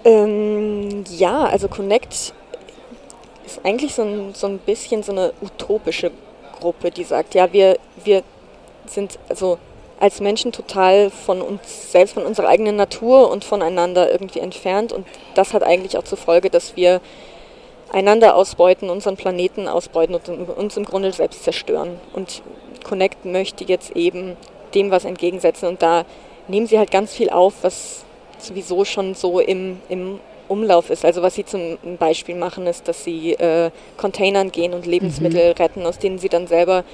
Ähm, 0.04 1.04
ja, 1.16 1.44
also 1.44 1.68
Connect 1.68 2.34
ist 3.46 3.60
eigentlich 3.64 3.94
so 3.94 4.02
ein, 4.02 4.34
so 4.34 4.48
ein 4.48 4.58
bisschen 4.58 5.04
so 5.04 5.12
eine 5.12 5.32
utopische 5.40 6.10
Gruppe, 6.58 6.90
die 6.90 7.04
sagt, 7.04 7.36
ja, 7.36 7.52
wir, 7.52 7.78
wir 8.04 8.24
sind 8.86 9.20
also 9.28 9.58
als 10.00 10.20
Menschen 10.20 10.50
total 10.50 11.10
von 11.10 11.40
uns 11.40 11.92
selbst, 11.92 12.14
von 12.14 12.24
unserer 12.24 12.48
eigenen 12.48 12.74
Natur 12.74 13.30
und 13.30 13.44
voneinander 13.44 14.10
irgendwie 14.10 14.40
entfernt. 14.40 14.92
Und 14.92 15.06
das 15.36 15.52
hat 15.52 15.62
eigentlich 15.62 15.96
auch 15.96 16.04
zur 16.04 16.18
Folge, 16.18 16.50
dass 16.50 16.74
wir 16.74 17.00
einander 17.92 18.36
ausbeuten, 18.36 18.90
unseren 18.90 19.16
Planeten 19.16 19.68
ausbeuten 19.68 20.14
und 20.14 20.28
uns 20.28 20.76
im 20.76 20.84
Grunde 20.84 21.12
selbst 21.12 21.44
zerstören. 21.44 22.00
Und 22.12 22.42
Connect 22.84 23.24
möchte 23.24 23.64
jetzt 23.64 23.96
eben 23.96 24.36
dem 24.74 24.90
was 24.90 25.04
entgegensetzen 25.04 25.68
und 25.68 25.82
da 25.82 26.04
nehmen 26.48 26.66
sie 26.66 26.78
halt 26.78 26.90
ganz 26.90 27.12
viel 27.14 27.30
auf, 27.30 27.54
was 27.62 28.04
sowieso 28.38 28.84
schon 28.84 29.14
so 29.14 29.40
im, 29.40 29.80
im 29.88 30.20
Umlauf 30.48 30.90
ist. 30.90 31.04
Also 31.04 31.22
was 31.22 31.34
sie 31.34 31.44
zum 31.44 31.78
Beispiel 31.98 32.34
machen, 32.34 32.66
ist, 32.66 32.86
dass 32.88 33.04
sie 33.04 33.32
äh, 33.32 33.70
Containern 33.96 34.52
gehen 34.52 34.74
und 34.74 34.86
Lebensmittel 34.86 35.50
mhm. 35.50 35.56
retten, 35.56 35.86
aus 35.86 35.98
denen 35.98 36.18
sie 36.18 36.28
dann 36.28 36.46
selber 36.46 36.84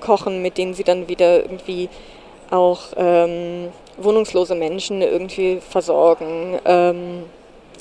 kochen, 0.00 0.42
mit 0.42 0.58
denen 0.58 0.74
sie 0.74 0.84
dann 0.84 1.08
wieder 1.08 1.42
irgendwie 1.42 1.88
auch 2.50 2.80
ähm, 2.96 3.68
wohnungslose 3.96 4.54
Menschen 4.54 5.00
irgendwie 5.00 5.60
versorgen. 5.66 6.58
Ähm, 6.64 7.24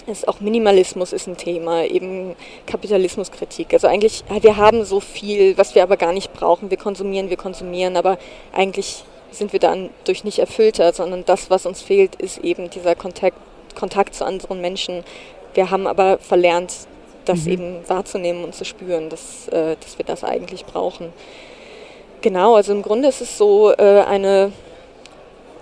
ist 0.08 0.28
auch 0.28 0.40
Minimalismus 0.40 1.14
ist 1.14 1.28
ein 1.28 1.38
Thema, 1.38 1.86
eben 1.86 2.36
Kapitalismuskritik. 2.66 3.74
Also 3.74 3.88
eigentlich, 3.88 4.24
wir 4.42 4.58
haben 4.58 4.84
so 4.84 5.00
viel, 5.00 5.58
was 5.58 5.76
wir 5.76 5.84
aber 5.84 5.98
gar 5.98 6.14
nicht 6.14 6.34
brauchen. 6.34 6.70
Wir 6.70 6.78
konsumieren, 6.78 7.30
wir 7.30 7.38
konsumieren, 7.38 7.98
aber 7.98 8.18
eigentlich 8.54 9.04
sind 9.32 9.54
wir 9.54 9.60
dann 9.60 9.90
durch 10.06 10.24
nicht 10.24 10.40
erfüllter, 10.40 10.92
sondern 10.94 11.26
das, 11.26 11.50
was 11.50 11.66
uns 11.66 11.82
fehlt, 11.82 12.16
ist 12.16 12.40
eben 12.40 12.70
dieser 12.70 12.96
Kontakt, 12.96 13.38
Kontakt 13.76 14.16
zu 14.16 14.26
anderen 14.26 14.60
Menschen. 14.62 15.04
Wir 15.54 15.72
haben 15.72 15.88
aber 15.88 16.18
verlernt, 16.20 16.74
das 17.26 17.46
mhm. 17.46 17.52
eben 17.52 17.90
wahrzunehmen 17.90 18.44
und 18.44 18.56
zu 18.56 18.66
spüren, 18.66 19.10
dass, 19.10 19.48
äh, 19.50 19.76
dass 19.80 19.98
wir 19.98 20.06
das 20.06 20.24
eigentlich 20.24 20.66
brauchen. 20.66 21.14
Genau, 22.22 22.56
also 22.56 22.74
im 22.74 22.82
Grunde 22.82 23.08
ist 23.08 23.22
es 23.22 23.38
so 23.38 23.72
äh, 23.72 24.02
eine, 24.02 24.52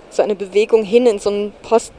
so 0.09 0.23
eine 0.23 0.35
Bewegung 0.35 0.83
hin 0.83 1.05
in 1.05 1.19
so 1.19 1.29
ein 1.29 1.53
Post 1.61 1.93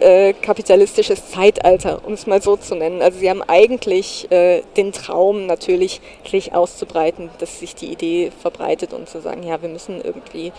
äh, 0.00 0.32
kapitalistisches 0.32 1.30
Zeitalter, 1.30 2.00
um 2.04 2.12
es 2.14 2.26
mal 2.26 2.42
so 2.42 2.56
zu 2.56 2.74
nennen. 2.74 3.02
Also 3.02 3.18
sie 3.18 3.30
haben 3.30 3.42
eigentlich 3.42 4.30
äh, 4.30 4.62
den 4.76 4.92
Traum 4.92 5.46
natürlich, 5.46 6.00
sich 6.28 6.54
auszubreiten, 6.54 7.30
dass 7.38 7.60
sich 7.60 7.74
die 7.74 7.86
Idee 7.86 8.32
verbreitet 8.40 8.92
und 8.92 9.08
zu 9.08 9.20
sagen, 9.20 9.42
ja, 9.42 9.60
wir 9.62 9.68
müssen 9.68 10.00
irgendwie 10.02 10.52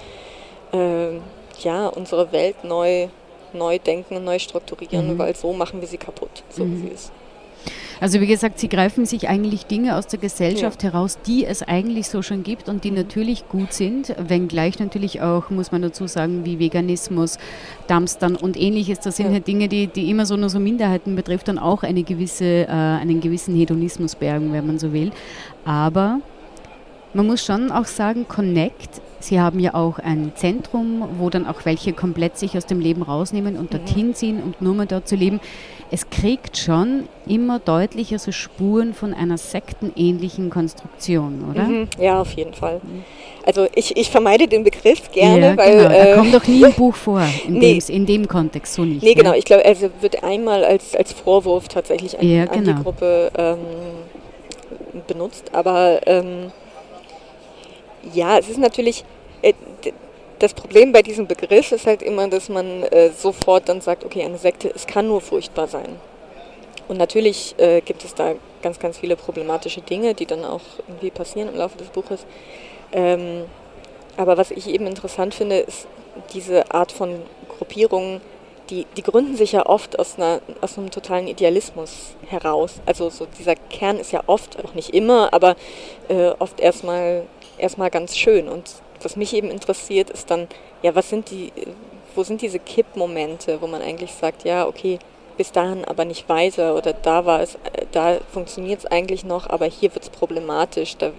äh, 0.72 1.20
ja, 1.62 1.88
unsere 1.88 2.32
Welt 2.32 2.64
neu, 2.64 3.08
neu 3.54 3.80
denken 3.80 4.18
und 4.18 4.26
neu 4.26 4.40
strukturieren, 4.40 5.14
mhm. 5.14 5.18
weil 5.18 5.36
so 5.36 5.54
machen 5.54 5.82
wir 5.82 5.88
sie 5.88 5.98
kaputt, 5.98 6.44
so 6.50 6.64
mhm. 6.64 6.76
wie 6.76 6.88
sie 6.88 6.94
ist. 6.94 7.12
Also 8.02 8.20
wie 8.22 8.28
gesagt, 8.28 8.60
sie 8.60 8.70
greifen 8.70 9.06
sich 9.06 9.30
eigentlich 9.30 9.66
Dinge 9.66 9.96
aus 9.98 10.08
der 10.08 10.20
Gesellschaft 10.20 10.84
ja. 10.84 10.92
heraus, 10.92 11.18
die 11.26 11.46
es 11.46 11.64
eigentlich 11.64 12.10
so 12.10 12.22
schon 12.22 12.44
gibt 12.44 12.68
und 12.70 12.84
die 12.84 12.92
natürlich 12.92 13.48
gut 13.48 13.74
sind, 13.74 14.14
wenngleich 14.18 14.80
natürlich 14.80 15.22
auch, 15.22 15.50
muss 15.50 15.72
man 15.72 15.82
dazu 15.82 16.08
sagen, 16.08 16.46
wie 16.46 16.60
Veganismus, 16.60 17.38
Dumpstern 17.88 18.36
und 18.36 18.60
ähnliches. 18.60 19.00
Das 19.00 19.18
sind 19.18 19.28
ja. 19.28 19.34
halt 19.34 19.48
Dinge, 19.48 19.68
die, 19.68 19.88
die 19.88 20.10
immer 20.10 20.26
so 20.26 20.36
nur 20.36 20.50
so 20.50 20.60
Minderheiten 20.60 21.16
betrifft 21.16 21.50
und 21.50 21.60
auch 21.60 21.84
eine 21.84 22.04
gewisse, 22.04 22.68
äh, 22.68 22.68
einen 22.68 23.22
gewissen 23.22 23.56
Hedonismus 23.56 24.16
bergen, 24.16 24.52
wenn 24.52 24.68
man 24.68 24.80
so 24.80 24.92
will. 24.92 25.12
Aber 25.66 26.20
man 27.14 27.28
muss 27.28 27.46
schon 27.46 27.72
auch 27.72 27.86
sagen, 27.86 28.28
Connect, 28.28 29.02
Sie 29.24 29.40
haben 29.40 29.60
ja 29.60 29.74
auch 29.74 30.00
ein 30.00 30.34
Zentrum, 30.36 31.08
wo 31.18 31.30
dann 31.30 31.48
auch 31.48 31.64
welche 31.64 31.94
komplett 31.94 32.38
sich 32.38 32.58
aus 32.58 32.66
dem 32.66 32.82
Leben 32.82 33.02
rausnehmen 33.02 33.56
und 33.56 33.74
dorthin 33.74 34.08
mhm. 34.08 34.16
ziehen 34.16 34.44
und 34.44 34.62
nur 34.62 34.74
mal 34.74 34.86
dort 34.86 35.08
zu 35.08 35.16
leben 35.16 35.40
es 35.94 36.10
kriegt 36.10 36.58
schon 36.58 37.08
immer 37.28 37.60
deutlicher 37.60 38.18
so 38.18 38.32
Spuren 38.32 38.96
von 38.96 39.14
einer 39.14 39.38
sektenähnlichen 39.38 40.50
Konstruktion, 40.50 41.46
oder? 41.52 41.66
Mhm, 41.66 41.88
ja, 42.00 42.20
auf 42.20 42.32
jeden 42.32 42.56
Fall. 42.56 42.82
Also 43.46 43.68
ich, 43.76 43.96
ich 43.96 44.10
vermeide 44.10 44.48
den 44.48 44.64
Begriff 44.64 45.12
gerne, 45.12 45.50
ja, 45.50 45.58
weil... 45.58 45.78
Genau. 45.78 45.90
Er 45.92 46.14
äh, 46.14 46.16
kommt 46.16 46.34
doch 46.34 46.48
nie 46.48 46.64
im 46.64 46.74
Buch 46.78 46.96
vor, 46.96 47.22
in, 47.48 47.54
nee, 47.54 47.78
dem, 47.78 47.96
in 47.96 48.06
dem 48.08 48.28
Kontext 48.28 48.74
so 48.74 48.84
nicht. 48.84 49.04
Nee, 49.04 49.10
ne? 49.10 49.16
genau. 49.16 49.34
Ich 49.34 49.46
glaube, 49.46 49.66
also 49.66 49.92
wird 50.02 50.24
einmal 50.24 50.66
als, 50.66 50.96
als 50.96 51.14
Vorwurf 51.14 51.68
tatsächlich 51.68 52.18
an, 52.18 52.28
ja, 52.28 52.46
genau. 52.46 52.58
an 52.58 52.64
die 52.64 52.72
genau. 52.72 52.82
Gruppe 52.82 53.32
ähm, 53.38 53.58
benutzt. 55.06 55.54
Aber 55.54 56.00
ähm, 56.08 56.52
ja, 58.16 58.40
es 58.40 58.50
ist 58.50 58.58
natürlich... 58.58 59.06
Das 60.40 60.54
Problem 60.54 60.92
bei 60.92 61.02
diesem 61.02 61.28
Begriff 61.28 61.72
ist 61.72 61.88
halt 61.88 62.02
immer, 62.02 62.28
dass 62.28 62.50
man 62.50 62.84
äh, 62.84 63.12
sofort 63.12 63.70
dann 63.70 63.82
sagt, 63.82 64.04
okay, 64.04 64.24
eine 64.24 64.38
Sekte, 64.38 64.72
es 64.74 64.88
kann 64.88 65.08
nur 65.08 65.22
furchtbar 65.22 65.68
sein. 65.68 66.00
Und 66.88 66.98
natürlich 66.98 67.56
äh, 67.58 67.82
gibt 67.82 68.04
es 68.04 68.14
da 68.14 68.36
ganz, 68.62 68.80
ganz 68.80 68.98
viele 68.98 69.16
problematische 69.16 69.82
Dinge, 69.82 70.14
die 70.14 70.26
dann 70.26 70.44
auch 70.44 70.62
irgendwie 70.88 71.12
passieren 71.12 71.50
im 71.50 71.56
Laufe 71.56 71.78
des 71.78 71.88
Buches. 71.88 72.26
Ähm, 72.92 73.46
aber 74.18 74.38
was 74.38 74.52
ich 74.52 74.68
eben 74.68 74.86
interessant 74.86 75.34
finde, 75.34 75.60
ist 75.60 75.88
diese 76.34 76.72
Art 76.72 76.92
von 76.92 77.22
Gruppierungen, 77.58 78.22
die, 78.70 78.86
die 78.98 79.04
gründen 79.04 79.36
sich 79.36 79.54
ja 79.54 79.66
oft 79.66 79.98
aus, 80.00 80.18
einer, 80.18 80.42
aus 80.62 80.78
einem 80.78 80.92
totalen 80.92 81.28
Idealismus 81.28 82.16
heraus. 82.28 82.76
Also 82.86 83.10
so 83.10 83.28
dieser 83.40 83.56
Kern 83.56 83.98
ist 83.98 84.12
ja 84.12 84.22
oft, 84.28 84.64
auch 84.64 84.74
nicht 84.74 84.94
immer, 84.94 85.34
aber 85.34 85.56
äh, 86.10 86.30
oft 86.40 86.60
erstmal 86.60 87.24
erstmal 87.58 87.90
ganz 87.90 88.16
schön. 88.16 88.48
Und 88.48 88.70
was 89.04 89.16
mich 89.16 89.34
eben 89.34 89.50
interessiert, 89.50 90.10
ist 90.10 90.30
dann, 90.32 90.48
ja, 90.82 90.96
was 90.96 91.10
sind 91.10 91.30
die, 91.32 91.52
wo 92.16 92.24
sind 92.24 92.42
diese 92.42 92.60
Kippmomente, 92.60 93.62
wo 93.62 93.68
man 93.68 93.82
eigentlich 93.82 94.12
sagt, 94.14 94.44
ja, 94.44 94.68
okay, 94.68 95.00
bis 95.38 95.52
dahin 95.52 95.84
aber 95.86 96.06
nicht 96.06 96.30
weiter 96.30 96.76
oder 96.76 96.94
da 96.94 97.26
war 97.26 97.42
es, 97.42 97.58
da 97.92 98.20
funktioniert 98.32 98.80
es 98.80 98.86
eigentlich 98.86 99.26
noch, 99.26 99.50
aber 99.50 99.66
hier 99.66 99.94
wird 99.94 100.04
es 100.04 100.10
problematisch, 100.10 100.96
da, 100.98 101.12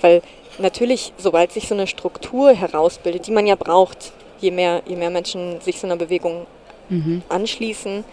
weil 0.00 0.22
natürlich, 0.58 1.12
sobald 1.18 1.52
sich 1.52 1.68
so 1.68 1.74
eine 1.74 1.86
Struktur 1.86 2.52
herausbildet, 2.52 3.26
die 3.26 3.32
man 3.32 3.46
ja 3.46 3.56
braucht, 3.56 4.12
je 4.40 4.50
mehr, 4.50 4.82
je 4.86 4.96
mehr 4.96 5.10
Menschen 5.10 5.60
sich 5.60 5.80
so 5.80 5.86
einer 5.86 5.96
Bewegung 5.96 6.46
mhm. 6.88 7.22
anschließen, 7.28 8.04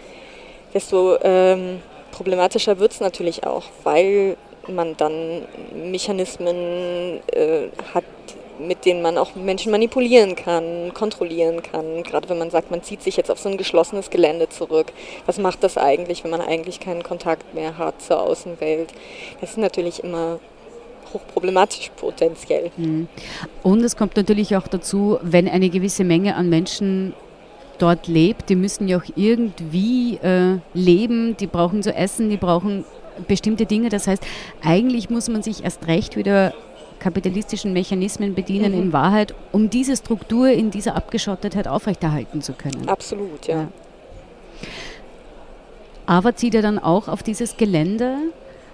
desto 0.74 1.16
ähm, 1.22 1.80
problematischer 2.12 2.78
wird 2.78 2.92
es 2.92 3.00
natürlich 3.00 3.46
auch, 3.46 3.64
weil 3.84 4.36
man 4.68 4.96
dann 4.96 5.42
Mechanismen 5.74 7.20
äh, 7.32 7.68
hat, 7.94 8.04
mit 8.58 8.84
denen 8.84 9.02
man 9.02 9.18
auch 9.18 9.34
Menschen 9.34 9.72
manipulieren 9.72 10.36
kann, 10.36 10.92
kontrollieren 10.94 11.62
kann. 11.62 12.02
Gerade 12.02 12.28
wenn 12.28 12.38
man 12.38 12.50
sagt, 12.50 12.70
man 12.70 12.82
zieht 12.82 13.02
sich 13.02 13.16
jetzt 13.16 13.30
auf 13.30 13.38
so 13.38 13.48
ein 13.48 13.56
geschlossenes 13.56 14.10
Gelände 14.10 14.48
zurück. 14.48 14.92
Was 15.26 15.38
macht 15.38 15.62
das 15.62 15.76
eigentlich, 15.76 16.24
wenn 16.24 16.30
man 16.30 16.40
eigentlich 16.40 16.80
keinen 16.80 17.02
Kontakt 17.02 17.54
mehr 17.54 17.78
hat 17.78 18.02
zur 18.02 18.22
Außenwelt? 18.22 18.92
Das 19.40 19.50
ist 19.50 19.58
natürlich 19.58 20.02
immer 20.02 20.38
hochproblematisch 21.12 21.90
potenziell. 21.96 22.70
Mhm. 22.76 23.08
Und 23.62 23.82
es 23.82 23.96
kommt 23.96 24.16
natürlich 24.16 24.56
auch 24.56 24.66
dazu, 24.66 25.18
wenn 25.22 25.48
eine 25.48 25.70
gewisse 25.70 26.04
Menge 26.04 26.36
an 26.36 26.48
Menschen 26.48 27.14
dort 27.78 28.06
lebt, 28.06 28.48
die 28.48 28.56
müssen 28.56 28.88
ja 28.88 28.98
auch 28.98 29.04
irgendwie 29.16 30.16
äh, 30.22 30.58
leben, 30.72 31.36
die 31.36 31.46
brauchen 31.46 31.82
zu 31.82 31.94
essen, 31.94 32.30
die 32.30 32.36
brauchen 32.36 32.84
bestimmte 33.28 33.66
Dinge. 33.66 33.88
Das 33.88 34.06
heißt, 34.06 34.22
eigentlich 34.62 35.10
muss 35.10 35.28
man 35.28 35.42
sich 35.42 35.64
erst 35.64 35.86
recht 35.86 36.16
wieder 36.16 36.54
kapitalistischen 36.98 37.72
Mechanismen 37.72 38.34
bedienen 38.34 38.72
mhm. 38.72 38.82
in 38.82 38.92
Wahrheit, 38.92 39.34
um 39.52 39.70
diese 39.70 39.96
Struktur 39.96 40.48
in 40.48 40.70
dieser 40.70 40.96
Abgeschottetheit 40.96 41.68
aufrechterhalten 41.68 42.42
zu 42.42 42.52
können. 42.52 42.88
Absolut, 42.88 43.46
ja. 43.46 43.62
ja. 43.62 43.68
Aber 46.06 46.36
zieht 46.36 46.54
er 46.54 46.62
dann 46.62 46.78
auch 46.78 47.08
auf 47.08 47.22
dieses 47.22 47.56
Gelände, 47.56 48.16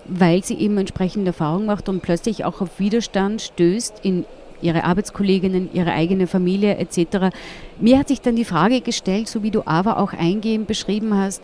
weil 0.05 0.45
sie 0.45 0.55
eben 0.55 0.77
entsprechende 0.79 1.29
Erfahrung 1.29 1.67
macht 1.67 1.89
und 1.89 2.03
plötzlich 2.03 2.45
auch 2.45 2.61
auf 2.61 2.79
Widerstand 2.79 3.41
stößt 3.41 4.01
in 4.03 4.25
ihre 4.61 4.85
Arbeitskolleginnen, 4.85 5.71
ihre 5.73 5.93
eigene 5.93 6.27
Familie 6.27 6.77
etc. 6.77 7.35
Mir 7.81 7.99
hat 7.99 8.09
sich 8.09 8.21
dann 8.21 8.37
die 8.37 8.45
Frage 8.45 8.81
gestellt, 8.81 9.29
so 9.29 9.43
wie 9.43 9.51
du 9.51 9.63
aber 9.67 9.99
auch 9.99 10.13
eingehend 10.13 10.67
beschrieben 10.67 11.17
hast, 11.17 11.43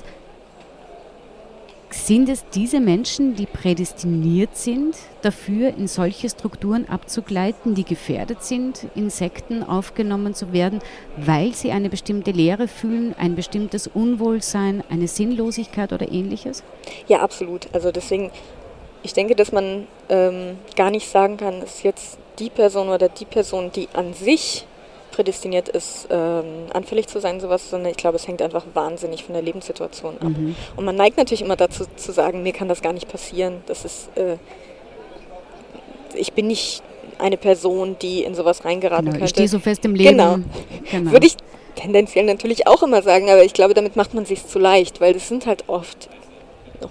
sind 1.90 2.28
es 2.28 2.45
diese 2.50 2.80
Menschen, 2.80 3.35
die 3.35 3.47
prädestiniert 3.47 4.57
sind, 4.57 4.97
dafür 5.23 5.68
in 5.68 5.88
solche 5.88 6.28
Strukturen 6.28 6.88
abzugleiten, 6.88 7.75
die 7.75 7.85
gefährdet 7.85 8.42
sind, 8.45 8.87
in 8.95 9.11
Sekten 9.11 9.62
aufgenommen 9.62 10.35
zu 10.35 10.52
werden, 10.52 10.80
weil 11.16 11.54
sie 11.54 11.71
eine 11.71 11.88
bestimmte 11.88 12.30
Lehre 12.30 12.68
fühlen, 12.68 13.14
ein 13.18 13.35
bestimmtes 13.35 13.87
Unwohlsein, 13.87 14.85
eine 14.90 15.09
Sinnlosigkeit 15.09 15.92
oder 15.92 16.11
ähnliches? 16.11 16.62
Ja, 17.07 17.21
absolut. 17.21 17.68
Also 17.73 17.90
deswegen, 17.90 18.30
ich 19.02 19.14
denke, 19.14 19.35
dass 19.35 19.52
man 19.52 19.87
ähm, 20.09 20.59
gar 20.76 20.90
nicht 20.90 21.09
sagen 21.09 21.38
kann, 21.38 21.62
ist 21.62 21.83
jetzt 21.83 22.18
die 22.38 22.50
Person 22.50 22.88
oder 22.88 23.09
die 23.09 23.25
Person, 23.25 23.73
die 23.73 23.88
an 23.95 24.14
sich 24.14 24.66
prädestiniert 25.18 25.68
ist, 25.68 26.06
ähm, 26.10 26.66
anfällig 26.72 27.08
zu 27.08 27.20
sein, 27.20 27.40
sowas, 27.40 27.70
sondern 27.70 27.90
ich 27.90 27.96
glaube, 27.96 28.14
es 28.14 28.28
hängt 28.28 28.40
einfach 28.40 28.64
wahnsinnig 28.72 29.25
von 29.25 29.32
der 29.32 29.42
Lebenssituation 29.42 30.14
ab. 30.20 30.28
Mhm. 30.28 30.54
Und 30.76 30.84
man 30.84 30.94
neigt 30.94 31.16
natürlich 31.16 31.42
immer 31.42 31.56
dazu 31.56 31.87
zu 31.96 32.12
sagen, 32.12 32.44
mir 32.44 32.52
kann 32.52 32.68
das 32.68 32.82
gar 32.82 32.92
nicht 32.92 33.08
passieren. 33.08 33.56
Das 33.66 33.84
ist, 33.84 34.10
äh, 34.16 34.37
ich 36.14 36.34
bin 36.34 36.46
nicht 36.46 36.84
eine 37.18 37.37
Person, 37.37 37.96
die 38.00 38.22
in 38.22 38.37
sowas 38.37 38.64
reingeraten 38.64 39.06
genau, 39.06 39.18
könnte. 39.18 39.25
Ich 39.25 39.30
stehe 39.30 39.48
so 39.48 39.58
fest 39.58 39.84
im 39.84 39.96
Leben. 39.96 40.10
Genau. 40.10 40.38
genau. 40.88 41.10
Würde 41.10 41.26
ich 41.26 41.34
tendenziell 41.75 42.25
natürlich 42.25 42.68
auch 42.68 42.84
immer 42.84 43.02
sagen, 43.02 43.28
aber 43.28 43.42
ich 43.42 43.54
glaube, 43.54 43.75
damit 43.75 43.96
macht 43.96 44.14
man 44.14 44.25
sich 44.25 44.46
zu 44.46 44.60
leicht, 44.60 45.00
weil 45.00 45.14
das 45.14 45.26
sind 45.26 45.46
halt 45.46 45.64
oft 45.68 46.08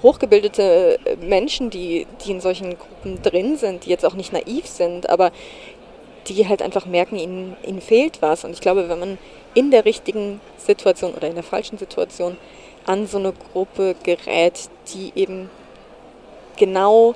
hochgebildete 0.03 0.99
Menschen, 1.21 1.69
die, 1.69 2.07
die 2.25 2.31
in 2.31 2.41
solchen 2.41 2.77
Gruppen 2.77 3.21
drin 3.21 3.55
sind, 3.55 3.85
die 3.85 3.89
jetzt 3.89 4.05
auch 4.05 4.15
nicht 4.15 4.33
naiv 4.33 4.67
sind, 4.67 5.09
aber 5.09 5.31
die 6.29 6.47
halt 6.47 6.61
einfach 6.61 6.85
merken, 6.85 7.17
ihnen, 7.17 7.55
ihnen 7.65 7.81
fehlt 7.81 8.21
was. 8.21 8.43
Und 8.43 8.51
ich 8.51 8.61
glaube, 8.61 8.89
wenn 8.89 8.99
man 8.99 9.17
in 9.53 9.71
der 9.71 9.85
richtigen 9.85 10.39
Situation 10.57 11.13
oder 11.13 11.27
in 11.27 11.35
der 11.35 11.43
falschen 11.43 11.77
Situation 11.77 12.37
an 12.85 13.07
so 13.07 13.17
eine 13.17 13.33
Gruppe 13.53 13.95
gerät, 14.03 14.69
die 14.93 15.11
eben 15.15 15.49
genau 16.57 17.15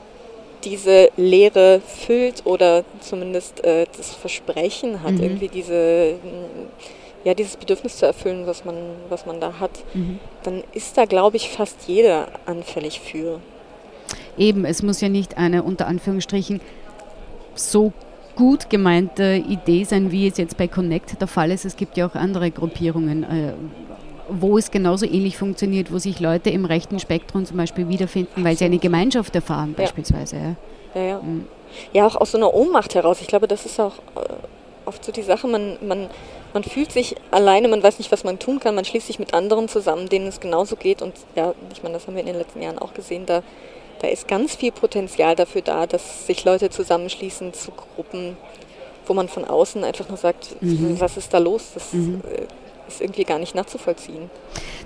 diese 0.63 1.09
Lehre 1.17 1.81
füllt 1.85 2.45
oder 2.45 2.83
zumindest 2.99 3.63
äh, 3.63 3.87
das 3.97 4.13
Versprechen 4.13 5.01
hat, 5.01 5.13
mhm. 5.13 5.23
irgendwie 5.23 5.47
diese, 5.47 6.15
ja, 7.23 7.33
dieses 7.33 7.57
Bedürfnis 7.57 7.97
zu 7.97 8.05
erfüllen, 8.05 8.45
was 8.45 8.63
man, 8.65 8.75
was 9.09 9.25
man 9.25 9.39
da 9.39 9.59
hat, 9.59 9.71
mhm. 9.93 10.19
dann 10.43 10.63
ist 10.73 10.97
da, 10.97 11.05
glaube 11.05 11.37
ich, 11.37 11.49
fast 11.49 11.87
jeder 11.87 12.27
anfällig 12.45 12.99
für. 12.99 13.39
Eben, 14.37 14.65
es 14.65 14.83
muss 14.83 15.01
ja 15.01 15.09
nicht 15.09 15.37
eine 15.37 15.63
unter 15.63 15.87
Anführungsstrichen 15.87 16.61
so 17.55 17.91
gut 18.35 18.69
gemeinte 18.69 19.43
Idee 19.47 19.83
sein, 19.83 20.11
wie 20.11 20.27
es 20.27 20.37
jetzt 20.37 20.57
bei 20.57 20.67
Connect 20.67 21.19
der 21.19 21.27
Fall 21.27 21.51
ist. 21.51 21.65
Es 21.65 21.75
gibt 21.75 21.97
ja 21.97 22.07
auch 22.07 22.15
andere 22.15 22.51
Gruppierungen. 22.51 23.23
Äh, 23.23 23.53
wo 24.33 24.57
es 24.57 24.71
genauso 24.71 25.05
ähnlich 25.05 25.37
funktioniert, 25.37 25.91
wo 25.91 25.97
sich 25.97 26.21
Leute 26.21 26.51
im 26.51 26.63
rechten 26.63 26.99
Spektrum 26.99 27.45
zum 27.45 27.57
Beispiel 27.57 27.89
wiederfinden, 27.89 28.45
weil 28.45 28.55
sie 28.55 28.63
eine 28.63 28.77
Gemeinschaft 28.77 29.35
erfahren 29.35 29.73
beispielsweise. 29.73 30.35
Ja. 30.37 30.55
Ja, 30.95 31.01
ja. 31.01 31.21
Mhm. 31.21 31.47
ja, 31.93 32.05
auch 32.05 32.15
aus 32.15 32.31
so 32.31 32.37
einer 32.37 32.53
Ohnmacht 32.53 32.95
heraus. 32.95 33.19
Ich 33.21 33.27
glaube, 33.27 33.47
das 33.47 33.65
ist 33.65 33.79
auch 33.79 33.97
äh, 34.15 34.29
oft 34.85 35.03
so 35.03 35.11
die 35.11 35.21
Sache, 35.21 35.47
man, 35.47 35.77
man, 35.81 36.09
man 36.53 36.63
fühlt 36.63 36.91
sich 36.91 37.15
alleine, 37.31 37.67
man 37.67 37.81
weiß 37.81 37.97
nicht, 37.99 38.11
was 38.11 38.23
man 38.23 38.39
tun 38.39 38.59
kann, 38.59 38.75
man 38.75 38.85
schließt 38.85 39.07
sich 39.07 39.19
mit 39.19 39.33
anderen 39.33 39.67
zusammen, 39.67 40.09
denen 40.09 40.27
es 40.27 40.39
genauso 40.39 40.75
geht. 40.75 41.01
Und 41.01 41.13
ja, 41.35 41.53
ich 41.73 41.83
meine, 41.83 41.95
das 41.95 42.07
haben 42.07 42.15
wir 42.15 42.21
in 42.21 42.27
den 42.27 42.37
letzten 42.37 42.61
Jahren 42.61 42.79
auch 42.79 42.93
gesehen, 42.93 43.25
da, 43.25 43.43
da 44.01 44.07
ist 44.07 44.27
ganz 44.27 44.55
viel 44.55 44.71
Potenzial 44.71 45.35
dafür 45.35 45.61
da, 45.61 45.85
dass 45.85 46.25
sich 46.25 46.43
Leute 46.43 46.69
zusammenschließen 46.69 47.53
zu 47.53 47.71
Gruppen, 47.71 48.35
wo 49.05 49.13
man 49.13 49.27
von 49.27 49.45
außen 49.45 49.83
einfach 49.83 50.07
nur 50.09 50.17
sagt, 50.17 50.55
Mhm. 50.61 50.99
was 50.99 51.17
ist 51.17 51.33
da 51.33 51.37
los? 51.37 51.71
Das 51.75 51.93
Mhm. 51.93 52.21
äh, 52.27 52.41
ist 52.87 52.99
irgendwie 53.01 53.23
gar 53.23 53.37
nicht 53.39 53.53
nachzuvollziehen. 53.55 54.29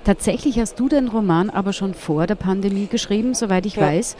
Tatsächlich 0.03 0.59
hast 0.59 0.79
du 0.79 0.89
den 0.89 1.07
Roman 1.07 1.49
aber 1.49 1.71
schon 1.73 1.93
vor 1.93 2.27
der 2.27 2.35
Pandemie 2.35 2.87
geschrieben, 2.87 3.33
soweit 3.33 3.65
ich 3.65 3.75
Ja. 3.77 3.83
weiß. 3.83 4.15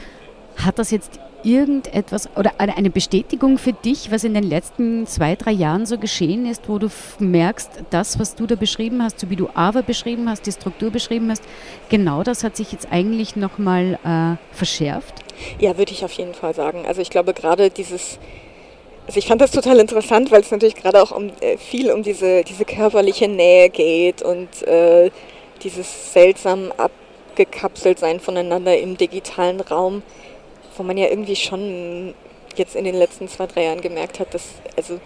Hat 0.56 0.78
das 0.78 0.90
jetzt 0.90 1.20
irgendetwas 1.46 2.28
oder 2.36 2.52
eine 2.58 2.90
Bestätigung 2.90 3.56
für 3.56 3.72
dich, 3.72 4.10
was 4.10 4.24
in 4.24 4.34
den 4.34 4.42
letzten 4.42 5.06
zwei, 5.06 5.36
drei 5.36 5.52
Jahren 5.52 5.86
so 5.86 5.96
geschehen 5.96 6.44
ist, 6.44 6.68
wo 6.68 6.78
du 6.78 6.88
merkst, 7.20 7.70
das, 7.90 8.18
was 8.18 8.34
du 8.34 8.46
da 8.46 8.56
beschrieben 8.56 9.02
hast, 9.02 9.20
so 9.20 9.30
wie 9.30 9.36
du 9.36 9.48
Ava 9.54 9.82
beschrieben 9.82 10.28
hast, 10.28 10.46
die 10.46 10.52
Struktur 10.52 10.90
beschrieben 10.90 11.30
hast, 11.30 11.42
genau 11.88 12.24
das 12.24 12.42
hat 12.42 12.56
sich 12.56 12.72
jetzt 12.72 12.88
eigentlich 12.90 13.36
nochmal 13.36 13.98
äh, 14.04 14.56
verschärft? 14.56 15.14
Ja, 15.60 15.78
würde 15.78 15.92
ich 15.92 16.04
auf 16.04 16.12
jeden 16.12 16.34
Fall 16.34 16.54
sagen. 16.54 16.84
Also 16.86 17.00
ich 17.00 17.10
glaube 17.10 17.32
gerade 17.32 17.70
dieses, 17.70 18.18
also 19.06 19.18
ich 19.18 19.28
fand 19.28 19.40
das 19.40 19.52
total 19.52 19.78
interessant, 19.78 20.32
weil 20.32 20.40
es 20.40 20.50
natürlich 20.50 20.74
gerade 20.74 21.00
auch 21.00 21.12
um, 21.12 21.30
äh, 21.40 21.56
viel 21.58 21.92
um 21.92 22.02
diese, 22.02 22.42
diese 22.42 22.64
körperliche 22.64 23.28
Nähe 23.28 23.70
geht 23.70 24.22
und 24.22 24.62
äh, 24.66 25.10
dieses 25.62 26.12
seltsam 26.12 26.72
abgekapselt 26.76 28.00
sein 28.00 28.18
voneinander 28.18 28.76
im 28.76 28.96
digitalen 28.96 29.60
Raum, 29.60 30.02
wo 30.76 30.82
man 30.82 30.96
ja 30.96 31.08
irgendwie 31.08 31.36
schon 31.36 32.14
jetzt 32.56 32.76
in 32.76 32.84
den 32.84 32.94
letzten 32.94 33.28
zwei, 33.28 33.46
drei 33.46 33.64
Jahren 33.64 33.80
gemerkt 33.80 34.20
hat, 34.20 34.32
dass 34.34 34.44
also 34.76 34.98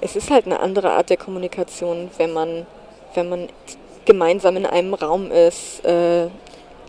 es 0.00 0.16
ist 0.16 0.30
halt 0.30 0.46
eine 0.46 0.60
andere 0.60 0.90
Art 0.92 1.10
der 1.10 1.16
Kommunikation, 1.16 2.10
wenn 2.18 2.32
man, 2.32 2.66
wenn 3.14 3.28
man 3.28 3.48
gemeinsam 4.04 4.56
in 4.56 4.66
einem 4.66 4.94
Raum 4.94 5.30
ist, 5.30 5.84
äh, 5.84 6.28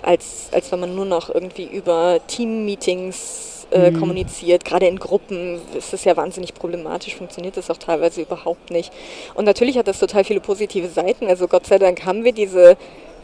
als, 0.02 0.50
als 0.52 0.72
wenn 0.72 0.80
man 0.80 0.96
nur 0.96 1.06
noch 1.06 1.34
irgendwie 1.34 1.66
über 1.66 2.20
Team-Meetings 2.28 3.68
äh, 3.72 3.92
Mhm. 3.92 4.00
kommuniziert. 4.00 4.66
Gerade 4.66 4.88
in 4.88 4.98
Gruppen 5.00 5.60
ist 5.76 5.94
das 5.94 6.04
ja 6.06 6.16
wahnsinnig 6.18 6.54
problematisch, 6.54 7.16
funktioniert 7.16 7.58
das 7.58 7.70
auch 7.70 7.78
teilweise 7.78 8.22
überhaupt 8.22 8.72
nicht. 8.72 8.92
Und 9.36 9.46
natürlich 9.46 9.78
hat 9.78 9.88
das 9.88 10.00
total 10.00 10.24
viele 10.24 10.40
positive 10.40 10.88
Seiten. 10.88 11.28
Also 11.28 11.48
Gott 11.48 11.68
sei 11.68 11.78
Dank 11.78 12.06
haben 12.06 12.24
wir 12.24 12.32
diese, 12.32 12.78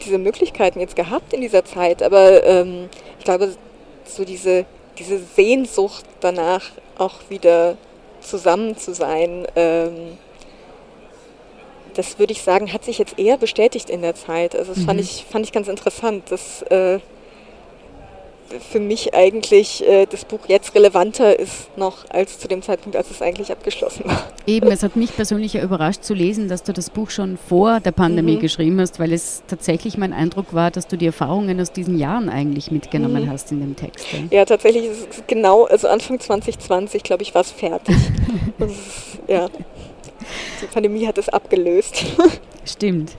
diese 0.04 0.18
Möglichkeiten 0.18 0.80
jetzt 0.80 0.94
gehabt 0.96 1.32
in 1.32 1.40
dieser 1.40 1.64
Zeit. 1.64 2.02
Aber 2.02 2.44
ähm, 2.44 2.88
ich 3.18 3.24
glaube, 3.24 3.54
so 4.04 4.24
diese, 4.24 4.66
diese 4.98 5.18
Sehnsucht 5.18 6.04
danach 6.20 6.62
auch 6.98 7.14
wieder 7.28 7.76
zusammen 8.20 8.76
zu 8.76 8.94
sein, 8.94 9.46
ähm, 9.54 10.18
das 11.94 12.18
würde 12.18 12.32
ich 12.32 12.42
sagen, 12.42 12.72
hat 12.72 12.84
sich 12.84 12.98
jetzt 12.98 13.18
eher 13.18 13.38
bestätigt 13.38 13.88
in 13.88 14.02
der 14.02 14.14
Zeit. 14.14 14.54
Also 14.54 14.74
das 14.74 14.84
fand, 14.84 14.98
Mhm. 14.98 15.04
ich, 15.04 15.24
fand 15.30 15.46
ich 15.46 15.52
ganz 15.52 15.68
interessant, 15.68 16.30
dass 16.30 16.62
äh, 16.62 16.98
für 18.70 18.80
mich 18.80 19.14
eigentlich 19.14 19.86
äh, 19.86 20.06
das 20.06 20.24
Buch 20.24 20.40
jetzt 20.48 20.74
relevanter 20.74 21.38
ist 21.38 21.76
noch 21.76 22.08
als 22.10 22.38
zu 22.38 22.48
dem 22.48 22.62
Zeitpunkt, 22.62 22.96
als 22.96 23.10
es 23.10 23.20
eigentlich 23.22 23.50
abgeschlossen 23.52 24.04
war. 24.06 24.22
Eben, 24.46 24.70
es 24.70 24.82
hat 24.82 24.96
mich 24.96 25.14
persönlich 25.14 25.52
ja 25.54 25.62
überrascht 25.62 26.02
zu 26.04 26.14
lesen, 26.14 26.48
dass 26.48 26.62
du 26.62 26.72
das 26.72 26.90
Buch 26.90 27.10
schon 27.10 27.38
vor 27.48 27.80
der 27.80 27.92
Pandemie 27.92 28.36
Mhm. 28.36 28.40
geschrieben 28.40 28.80
hast, 28.80 28.98
weil 29.00 29.12
es 29.12 29.42
tatsächlich 29.48 29.98
mein 29.98 30.12
Eindruck 30.12 30.54
war, 30.54 30.70
dass 30.70 30.86
du 30.86 30.96
die 30.96 31.06
Erfahrungen 31.06 31.60
aus 31.60 31.72
diesen 31.72 31.98
Jahren 31.98 32.28
eigentlich 32.28 32.70
mitgenommen 32.70 33.24
Mhm. 33.24 33.30
hast 33.30 33.50
in 33.52 33.60
dem 33.60 33.74
Text. 33.76 34.06
ja. 34.12 34.18
Ja, 34.38 34.44
tatsächlich 34.44 34.84
ist 34.84 35.08
es 35.10 35.22
genau, 35.26 35.64
also 35.64 35.88
Anfang 35.88 36.20
2020, 36.20 37.02
glaube 37.02 37.22
ich, 37.22 37.34
war 37.34 37.42
es 37.42 37.50
fertig. 37.52 37.96
Ist, 38.58 39.18
ja, 39.28 39.48
die 40.62 40.66
Pandemie 40.72 41.06
hat 41.06 41.18
es 41.18 41.28
abgelöst. 41.28 42.04
Stimmt. 42.64 43.12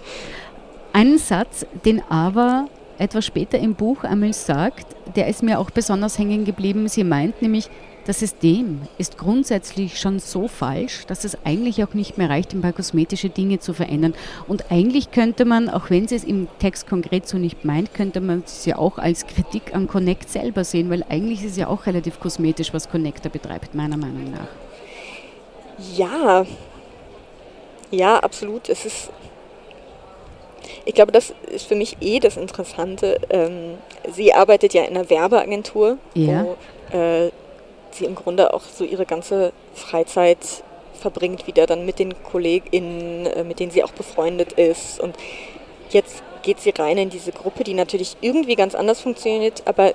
Einen 0.94 1.18
Satz, 1.20 1.66
den 1.86 2.02
aber 2.10 2.68
etwas 3.00 3.26
später 3.26 3.60
im 3.60 3.76
Buch 3.76 4.04
einmal 4.04 4.34
sagt, 4.34 4.96
der 5.16 5.28
ist 5.28 5.44
mir 5.44 5.60
auch 5.60 5.70
besonders 5.70 6.18
hängen 6.18 6.46
geblieben. 6.46 6.88
Sie 6.88 7.04
meint 7.04 7.42
nämlich, 7.42 7.70
das 8.06 8.20
System 8.20 8.84
ist 8.98 9.18
grundsätzlich 9.18 10.00
schon 10.00 10.20
so 10.20 10.48
falsch, 10.48 11.06
dass 11.08 11.26
es 11.26 11.38
eigentlich 11.44 11.84
auch 11.84 11.94
nicht 11.94 12.18
mehr 12.18 12.30
reicht, 12.30 12.54
ein 12.54 12.62
paar 12.62 12.72
kosmetische 12.72 13.30
Dinge 13.30 13.60
zu 13.60 13.74
verändern. 13.74 14.14
Und 14.48 14.72
eigentlich 14.72 15.12
könnte 15.12 15.44
man, 15.44 15.68
auch 15.68 15.90
wenn 15.90 16.08
sie 16.08 16.16
es 16.16 16.24
im 16.24 16.48
Text 16.60 16.88
konkret 16.88 17.28
so 17.28 17.38
nicht 17.38 17.66
meint, 17.66 17.94
könnte 17.94 18.22
man 18.22 18.44
es 18.46 18.66
ja 18.66 18.78
auch 18.78 18.98
als 18.98 19.28
Kritik 19.28 19.76
an 19.76 19.88
Connect 19.88 20.30
selber 20.30 20.64
sehen, 20.64 20.90
weil 20.90 21.04
eigentlich 21.10 21.44
ist 21.44 21.52
es 21.52 21.58
ja 21.58 21.68
auch 21.68 21.86
relativ 21.86 22.22
kosmetisch, 22.22 22.74
was 22.74 22.90
Connector 22.90 23.30
betreibt, 23.30 23.76
meiner 23.76 23.98
Meinung 23.98 24.32
nach. 24.32 24.48
Ja, 25.98 26.46
ja, 27.92 28.20
absolut. 28.20 28.70
Es 28.70 28.86
ist, 28.86 29.10
ich 30.86 30.94
glaube, 30.94 31.12
das 31.12 31.34
ist 31.52 31.68
für 31.68 31.76
mich 31.76 31.98
eh 32.02 32.20
das 32.20 32.38
Interessante. 32.38 33.20
Ähm, 33.30 33.78
sie 34.12 34.34
arbeitet 34.34 34.74
ja 34.74 34.84
in 34.84 34.96
einer 34.98 35.10
Werbeagentur, 35.10 35.98
Ja. 36.14 36.46
wo 36.92 36.98
äh, 36.98 37.32
sie 37.92 38.06
im 38.06 38.16
Grunde 38.16 38.54
auch 38.54 38.62
so 38.64 38.84
ihre 38.84 39.06
ganze 39.06 39.52
Freizeit 39.74 40.38
verbringt, 41.00 41.48
wieder 41.48 41.66
dann 41.68 41.86
mit 41.86 42.00
den 42.00 42.14
KollegInnen, 42.24 43.26
äh, 43.28 43.44
mit 43.44 43.60
denen 43.60 43.72
sie 43.72 43.84
auch 43.84 43.92
befreundet 43.92 44.54
ist. 44.54 45.00
Und 45.00 45.16
jetzt 45.90 46.24
geht 46.44 46.60
sie 46.60 46.72
rein 46.72 46.98
in 46.98 47.10
diese 47.10 47.32
Gruppe, 47.32 47.64
die 47.64 47.74
natürlich 47.74 48.18
irgendwie 48.22 48.56
ganz 48.56 48.76
anders 48.76 49.02
funktioniert, 49.02 49.64
aber 49.66 49.94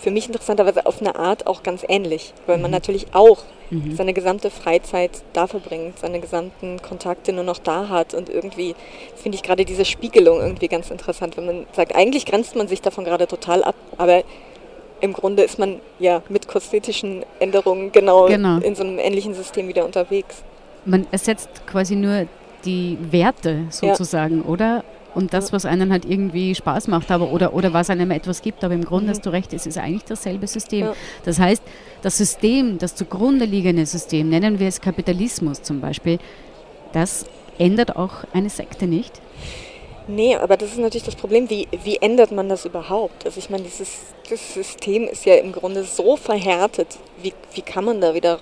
für 0.00 0.10
mich 0.10 0.26
interessanterweise 0.26 0.86
auf 0.86 1.00
eine 1.00 1.16
Art 1.16 1.46
auch 1.46 1.62
ganz 1.62 1.84
ähnlich, 1.88 2.32
weil 2.46 2.58
man 2.58 2.70
Mhm. 2.70 2.76
natürlich 2.76 3.06
auch 3.12 3.38
Mhm. 3.70 3.96
seine 3.96 4.12
gesamte 4.12 4.50
Freizeit 4.50 5.10
da 5.32 5.46
verbringt, 5.46 5.98
seine 5.98 6.20
gesamten 6.20 6.80
Kontakte 6.82 7.32
nur 7.32 7.42
noch 7.44 7.58
da 7.58 7.88
hat 7.88 8.14
und 8.14 8.28
irgendwie 8.28 8.74
finde 9.16 9.36
ich 9.36 9.42
gerade 9.42 9.64
diese 9.64 9.84
Spiegelung 9.84 10.38
irgendwie 10.40 10.68
ganz 10.68 10.90
interessant, 10.90 11.36
wenn 11.36 11.46
man 11.46 11.66
sagt, 11.72 11.94
eigentlich 11.96 12.26
grenzt 12.26 12.54
man 12.54 12.68
sich 12.68 12.80
davon 12.82 13.04
gerade 13.04 13.26
total 13.26 13.64
ab, 13.64 13.74
aber 13.98 14.22
im 15.00 15.12
Grunde 15.12 15.42
ist 15.42 15.58
man 15.58 15.80
ja 15.98 16.22
mit 16.28 16.46
kosmetischen 16.48 17.24
Änderungen 17.40 17.90
genau, 17.92 18.26
Genau. 18.26 18.58
in 18.58 18.74
so 18.74 18.82
einem 18.84 18.98
ähnlichen 18.98 19.34
System 19.34 19.66
wieder 19.68 19.84
unterwegs. 19.84 20.42
Man 20.84 21.06
ersetzt 21.10 21.48
quasi 21.66 21.96
nur 21.96 22.26
die 22.64 22.96
Werte 23.10 23.66
sozusagen, 23.70 24.42
oder? 24.42 24.84
Und 25.16 25.32
das, 25.32 25.52
was 25.52 25.64
einen 25.64 25.90
halt 25.90 26.04
irgendwie 26.04 26.54
Spaß 26.54 26.88
macht, 26.88 27.10
aber 27.10 27.32
oder, 27.32 27.54
oder 27.54 27.72
was 27.72 27.90
einem 27.90 28.10
etwas 28.10 28.42
gibt, 28.42 28.62
aber 28.62 28.74
im 28.74 28.84
Grunde 28.84 29.06
Mhm. 29.06 29.10
hast 29.10 29.26
du 29.26 29.30
recht, 29.30 29.52
es 29.54 29.66
ist 29.66 29.78
eigentlich 29.78 30.04
dasselbe 30.04 30.46
System. 30.46 30.86
Ja. 30.86 30.94
Das 31.24 31.38
heißt, 31.38 31.62
das 32.02 32.18
System, 32.18 32.78
das 32.78 32.94
zugrunde 32.94 33.46
liegende 33.46 33.86
System, 33.86 34.28
nennen 34.28 34.58
wir 34.60 34.68
es 34.68 34.80
Kapitalismus 34.80 35.62
zum 35.62 35.80
Beispiel, 35.80 36.18
das 36.92 37.24
ändert 37.58 37.96
auch 37.96 38.24
eine 38.34 38.50
Sekte 38.50 38.86
nicht. 38.86 39.20
Nee, 40.08 40.36
aber 40.36 40.56
das 40.56 40.70
ist 40.70 40.78
natürlich 40.78 41.04
das 41.06 41.16
Problem, 41.16 41.50
wie, 41.50 41.66
wie 41.82 41.96
ändert 41.96 42.30
man 42.30 42.48
das 42.48 42.64
überhaupt? 42.64 43.24
Also 43.24 43.38
ich 43.38 43.50
meine, 43.50 43.64
dieses 43.64 43.88
das 44.30 44.54
System 44.54 45.04
ist 45.04 45.24
ja 45.24 45.36
im 45.36 45.52
Grunde 45.52 45.82
so 45.84 46.16
verhärtet, 46.16 46.98
wie, 47.22 47.32
wie 47.54 47.62
kann 47.62 47.84
man 47.84 48.00
da 48.00 48.14
wieder 48.14 48.38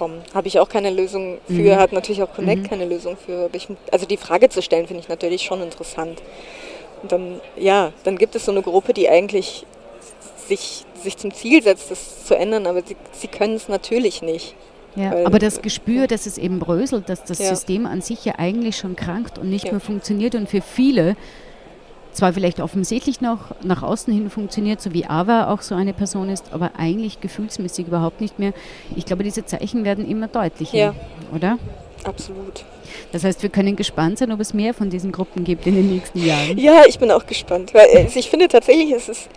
rauskommen? 0.00 0.20
Habe 0.34 0.48
ich 0.48 0.58
auch 0.58 0.68
keine 0.68 0.90
Lösung 0.90 1.38
für, 1.46 1.52
Mhm. 1.52 1.76
hat 1.76 1.92
natürlich 1.92 2.22
auch 2.22 2.32
Connect 2.34 2.62
Mhm. 2.62 2.68
keine 2.68 2.84
Lösung 2.86 3.16
für. 3.16 3.48
Ich, 3.52 3.68
also 3.92 4.06
die 4.06 4.16
Frage 4.16 4.48
zu 4.48 4.62
stellen, 4.62 4.86
finde 4.86 5.02
ich 5.02 5.08
natürlich 5.08 5.42
schon 5.42 5.62
interessant. 5.62 6.22
Und 7.02 7.12
dann, 7.12 7.40
ja, 7.56 7.92
dann 8.04 8.18
gibt 8.18 8.34
es 8.34 8.44
so 8.44 8.52
eine 8.52 8.62
Gruppe, 8.62 8.92
die 8.92 9.08
eigentlich 9.08 9.64
sich, 10.48 10.84
sich 11.02 11.16
zum 11.16 11.32
Ziel 11.32 11.62
setzt, 11.62 11.90
das 11.90 12.26
zu 12.26 12.34
ändern, 12.36 12.66
aber 12.66 12.82
sie, 12.82 12.96
sie 13.12 13.28
können 13.28 13.54
es 13.54 13.68
natürlich 13.68 14.22
nicht. 14.22 14.54
Ja, 14.96 15.12
Weil- 15.12 15.24
aber 15.26 15.38
das 15.38 15.62
Gespür, 15.62 16.08
dass 16.08 16.26
es 16.26 16.36
eben 16.36 16.58
bröselt, 16.58 17.08
dass 17.08 17.22
das 17.24 17.38
Ja. 17.38 17.50
System 17.50 17.86
an 17.86 18.00
sich 18.02 18.24
ja 18.24 18.34
eigentlich 18.38 18.76
schon 18.76 18.96
krankt 18.96 19.38
und 19.38 19.48
nicht 19.48 19.66
Ja. 19.66 19.72
mehr 19.72 19.80
funktioniert 19.80 20.34
und 20.34 20.48
für 20.48 20.60
viele 20.60 21.16
zwar 22.12 22.32
vielleicht 22.32 22.60
offensichtlich 22.60 23.20
noch 23.20 23.38
nach 23.62 23.82
außen 23.82 24.12
hin 24.12 24.30
funktioniert, 24.30 24.80
so 24.80 24.92
wie 24.92 25.06
Ava 25.06 25.52
auch 25.52 25.62
so 25.62 25.74
eine 25.74 25.92
Person 25.92 26.28
ist, 26.28 26.52
aber 26.52 26.72
eigentlich 26.78 27.20
gefühlsmäßig 27.20 27.86
überhaupt 27.88 28.20
nicht 28.20 28.38
mehr. 28.38 28.52
Ich 28.96 29.06
glaube, 29.06 29.22
diese 29.24 29.44
Zeichen 29.44 29.84
werden 29.84 30.08
immer 30.08 30.28
deutlicher, 30.28 30.76
Ja. 30.76 30.94
oder? 31.34 31.58
Absolut. 32.04 32.64
Das 33.12 33.24
heißt, 33.24 33.42
wir 33.42 33.50
können 33.50 33.76
gespannt 33.76 34.18
sein, 34.18 34.32
ob 34.32 34.40
es 34.40 34.54
mehr 34.54 34.72
von 34.72 34.88
diesen 34.88 35.12
Gruppen 35.12 35.44
gibt 35.44 35.66
in 35.66 35.74
den 35.74 35.90
nächsten 35.90 36.24
Jahren. 36.24 36.56
Ja, 36.58 36.84
ich 36.88 36.98
bin 36.98 37.10
auch 37.10 37.26
gespannt. 37.26 37.74
Weil 37.74 37.86
äh, 37.92 38.06
ich 38.14 38.30
finde 38.30 38.48
tatsächlich, 38.48 38.90
es 38.92 39.08
ist 39.08 39.28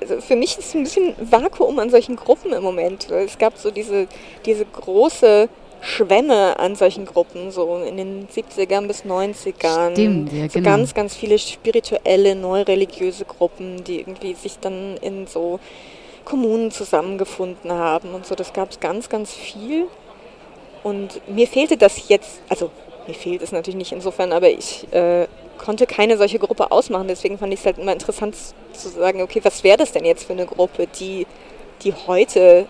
also 0.00 0.20
für 0.20 0.36
mich 0.36 0.56
ist 0.56 0.68
es 0.68 0.74
ein 0.74 0.84
bisschen 0.84 1.14
Vakuum 1.18 1.78
an 1.80 1.90
solchen 1.90 2.14
Gruppen 2.14 2.52
im 2.52 2.62
Moment. 2.62 3.06
Weil 3.10 3.24
Es 3.24 3.36
gab 3.36 3.58
so 3.58 3.70
diese, 3.72 4.06
diese 4.46 4.64
große 4.64 5.48
Schwemme 5.84 6.58
an 6.58 6.74
solchen 6.76 7.04
Gruppen, 7.04 7.50
so 7.50 7.76
in 7.76 7.96
den 7.96 8.26
70ern 8.28 8.86
bis 8.86 9.04
90ern. 9.04 9.92
Stimmt, 9.92 10.32
ja, 10.32 10.48
so 10.48 10.58
genau. 10.58 10.70
ganz, 10.70 10.94
ganz 10.94 11.14
viele 11.14 11.38
spirituelle, 11.38 12.34
neureligiöse 12.34 13.24
Gruppen, 13.24 13.84
die 13.84 14.00
irgendwie 14.00 14.34
sich 14.34 14.58
dann 14.58 14.96
in 14.98 15.26
so 15.26 15.60
Kommunen 16.24 16.70
zusammengefunden 16.70 17.70
haben 17.70 18.14
und 18.14 18.26
so. 18.26 18.34
Das 18.34 18.52
gab 18.52 18.70
es 18.70 18.80
ganz, 18.80 19.08
ganz 19.08 19.34
viel. 19.34 19.86
Und 20.82 21.20
mir 21.28 21.46
fehlte 21.46 21.76
das 21.76 22.08
jetzt, 22.08 22.40
also 22.48 22.70
mir 23.06 23.14
fehlt 23.14 23.42
es 23.42 23.52
natürlich 23.52 23.76
nicht 23.76 23.92
insofern, 23.92 24.32
aber 24.32 24.50
ich 24.50 24.90
äh, 24.92 25.26
konnte 25.58 25.86
keine 25.86 26.16
solche 26.16 26.38
Gruppe 26.38 26.70
ausmachen. 26.70 27.08
Deswegen 27.08 27.38
fand 27.38 27.52
ich 27.52 27.60
es 27.60 27.66
halt 27.66 27.78
immer 27.78 27.92
interessant 27.92 28.36
zu 28.72 28.88
sagen, 28.88 29.22
okay, 29.22 29.40
was 29.42 29.62
wäre 29.64 29.76
das 29.76 29.92
denn 29.92 30.04
jetzt 30.04 30.24
für 30.24 30.32
eine 30.32 30.46
Gruppe, 30.46 30.86
die, 30.98 31.26
die 31.82 31.92
heute 31.92 32.66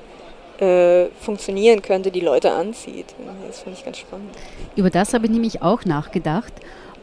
äh, 0.61 1.07
funktionieren 1.21 1.83
könnte, 1.83 2.11
die 2.11 2.21
Leute 2.21 2.53
anzieht. 2.53 3.07
Das 3.47 3.61
finde 3.61 3.79
ich 3.79 3.85
ganz 3.85 3.99
spannend. 3.99 4.31
Über 4.77 4.91
das 4.91 5.15
habe 5.15 5.27
ich 5.27 5.33
nämlich 5.33 5.63
auch 5.63 5.85
nachgedacht. 5.85 6.53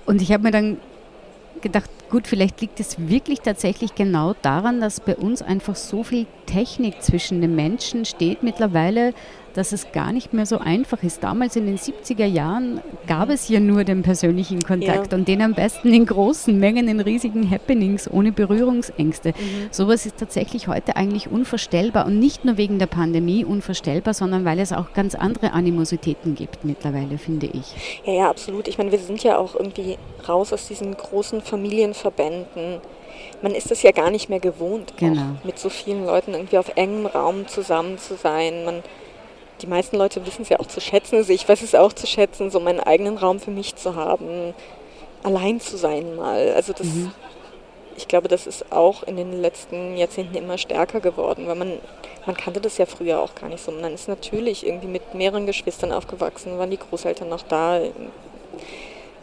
Und 0.06 0.22
ich 0.22 0.32
habe 0.32 0.44
mir 0.44 0.52
dann 0.52 0.78
gedacht, 1.62 1.90
gut, 2.10 2.28
vielleicht 2.28 2.60
liegt 2.62 2.80
es 2.80 3.08
wirklich 3.08 3.42
tatsächlich 3.42 3.96
genau 3.96 4.36
daran, 4.42 4.82
dass 4.82 5.00
bei 5.00 5.16
uns 5.16 5.42
einfach 5.42 5.76
so 5.76 6.04
viel 6.04 6.26
Technik 6.46 7.02
zwischen 7.02 7.42
den 7.42 7.56
Menschen 7.56 8.06
steht 8.06 8.44
mittlerweile, 8.44 9.14
dass 9.58 9.72
es 9.72 9.92
gar 9.92 10.12
nicht 10.12 10.34
mehr 10.34 10.46
so 10.46 10.58
einfach 10.58 11.04
ist. 11.04 11.24
Damals 11.24 11.56
in 11.56 11.66
den 11.66 11.78
70er 11.78 12.26
Jahren 12.26 12.82
gab 13.08 13.30
es 13.30 13.50
ja 13.50 13.60
nur 13.60 13.84
den 13.84 14.04
persönlichen 14.04 14.62
Kontakt 14.62 15.12
ja. 15.12 15.18
und 15.18 15.28
den 15.28 15.42
am 15.42 15.54
besten 15.54 15.94
in 15.94 16.06
großen 16.06 16.58
Mengen, 16.58 16.88
in 16.88 17.00
riesigen 17.00 17.50
Happenings, 17.50 18.10
ohne 18.10 18.32
Berührungsängste. 18.32 19.30
Mhm. 19.30 19.68
Sowas 19.72 20.06
ist 20.06 20.18
tatsächlich 20.18 20.68
heute 20.68 20.96
eigentlich 20.96 21.30
unvorstellbar 21.30 22.06
und 22.06 22.20
nicht 22.20 22.46
nur 22.46 22.58
wegen 22.58 22.80
der 22.80 22.88
Pandemie 22.88 23.46
unvorstellbar, 23.46 24.14
sondern 24.14 24.46
weil 24.46 24.60
es 24.60 24.74
auch 24.74 24.94
ganz 24.94 25.16
andere 25.16 25.54
Animositäten 25.54 26.36
gibt 26.36 26.64
mittlerweile, 26.66 27.18
finde 27.18 27.48
ich. 27.48 28.02
Ja, 28.06 28.14
ja, 28.14 28.30
absolut. 28.30 28.68
Ich 28.68 28.78
meine, 28.78 28.92
wir 28.92 29.00
sind 29.00 29.24
ja 29.24 29.38
auch 29.38 29.56
irgendwie 29.56 29.98
raus 30.28 30.54
aus 30.54 30.68
diesen 30.68 30.96
großen 30.96 31.42
Familienverbänden 31.42 32.80
man 33.42 33.54
ist 33.54 33.72
es 33.72 33.82
ja 33.82 33.92
gar 33.92 34.12
nicht 34.12 34.30
mehr 34.30 34.40
gewohnt, 34.40 34.94
genau. 34.98 35.36
mit 35.44 35.58
so 35.58 35.70
vielen 35.70 36.06
Leuten 36.06 36.34
irgendwie 36.34 36.58
auf 36.58 36.72
engem 36.76 37.06
Raum 37.06 37.48
zusammen 37.48 37.98
zu 37.98 38.16
sein. 38.16 38.66
Man 38.66 38.84
die 39.62 39.68
meisten 39.68 39.98
Leute 39.98 40.26
wissen 40.26 40.42
es 40.42 40.50
ja 40.50 40.60
auch 40.60 40.68
zu 40.68 40.82
schätzen. 40.82 41.16
Also 41.16 41.34
ich 41.34 41.48
weiß 41.48 41.62
es 41.62 41.76
auch 41.76 41.94
zu 41.94 42.08
schätzen, 42.08 42.50
so 42.50 42.60
meinen 42.60 42.80
eigenen 42.80 43.18
Raum 43.18 43.40
für 43.40 43.52
mich 43.52 43.76
zu 43.76 43.96
haben, 43.96 44.54
allein 45.24 45.60
zu 45.60 45.78
sein 45.78 46.16
mal. 46.16 46.54
Also 46.54 46.74
das, 46.74 46.88
mhm. 46.88 47.12
ich 47.96 48.08
glaube, 48.08 48.28
das 48.28 48.48
ist 48.48 48.72
auch 48.72 49.04
in 49.04 49.18
den 49.18 49.42
letzten 49.42 49.98
Jahrzehnten 49.98 50.36
immer 50.36 50.58
stärker 50.58 51.00
geworden, 51.00 51.48
weil 51.48 51.56
man, 51.56 51.74
man 52.26 52.36
kannte 52.36 52.62
das 52.62 52.78
ja 52.78 52.86
früher 52.86 53.22
auch 53.22 53.36
gar 53.36 53.50
nicht 53.50 53.64
so. 53.64 53.72
Man 53.72 53.94
ist 53.94 54.08
natürlich 54.08 54.66
irgendwie 54.66 54.88
mit 54.88 55.14
mehreren 55.14 55.46
Geschwistern 55.46 55.92
aufgewachsen, 55.92 56.58
waren 56.58 56.72
die 56.72 56.78
Großeltern 56.78 57.30
noch 57.30 57.44
da. 57.44 57.80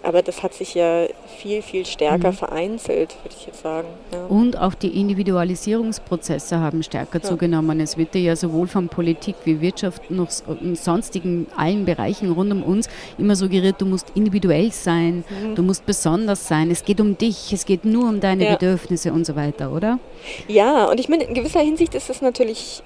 Aber 0.03 0.23
das 0.23 0.43
hat 0.43 0.55
sich 0.55 0.75
ja 0.75 1.07
viel, 1.39 1.61
viel 1.61 1.85
stärker 1.85 2.31
mhm. 2.31 2.37
vereinzelt, 2.37 3.17
würde 3.23 3.37
ich 3.39 3.47
jetzt 3.47 3.63
sagen. 3.63 3.89
Ja. 4.13 4.27
Und 4.27 4.57
auch 4.57 4.75
die 4.75 5.01
Individualisierungsprozesse 5.01 6.61
haben 6.61 6.83
stärker 6.83 7.19
ja. 7.19 7.25
zugenommen. 7.25 7.81
Es 7.81 7.97
wird 7.97 8.15
ja 8.15 8.37
sowohl 8.37 8.69
von 8.69 8.89
Politik 8.89 9.35
wie 9.45 9.61
Wirtschaft 9.61 10.11
noch 10.11 10.29
in 10.61 10.77
sonstigen 10.77 11.47
allen 11.57 11.85
Bereichen 11.85 12.33
rund 12.33 12.53
um 12.53 12.63
uns 12.63 12.89
immer 13.19 13.35
suggeriert, 13.37 13.81
du 13.81 13.87
musst 13.87 14.13
individuell 14.15 14.73
sein, 14.73 15.25
mhm. 15.29 15.55
du 15.55 15.63
musst 15.63 15.85
besonders 15.85 16.47
sein, 16.47 16.71
es 16.71 16.85
geht 16.85 17.01
um 17.01 17.19
dich, 17.19 17.53
es 17.53 17.65
geht 17.65 17.85
nur 17.85 18.09
um 18.09 18.21
deine 18.21 18.45
ja. 18.45 18.53
Bedürfnisse 18.53 19.13
und 19.13 19.27
so 19.27 19.37
weiter, 19.37 19.73
oder? 19.73 19.99
Ja, 20.47 20.87
und 20.87 21.01
ich 21.01 21.09
meine, 21.09 21.25
in 21.25 21.35
gewisser 21.35 21.61
Hinsicht 21.61 21.95
ist 21.95 22.09
es 22.09 22.23
natürlich 22.23 22.83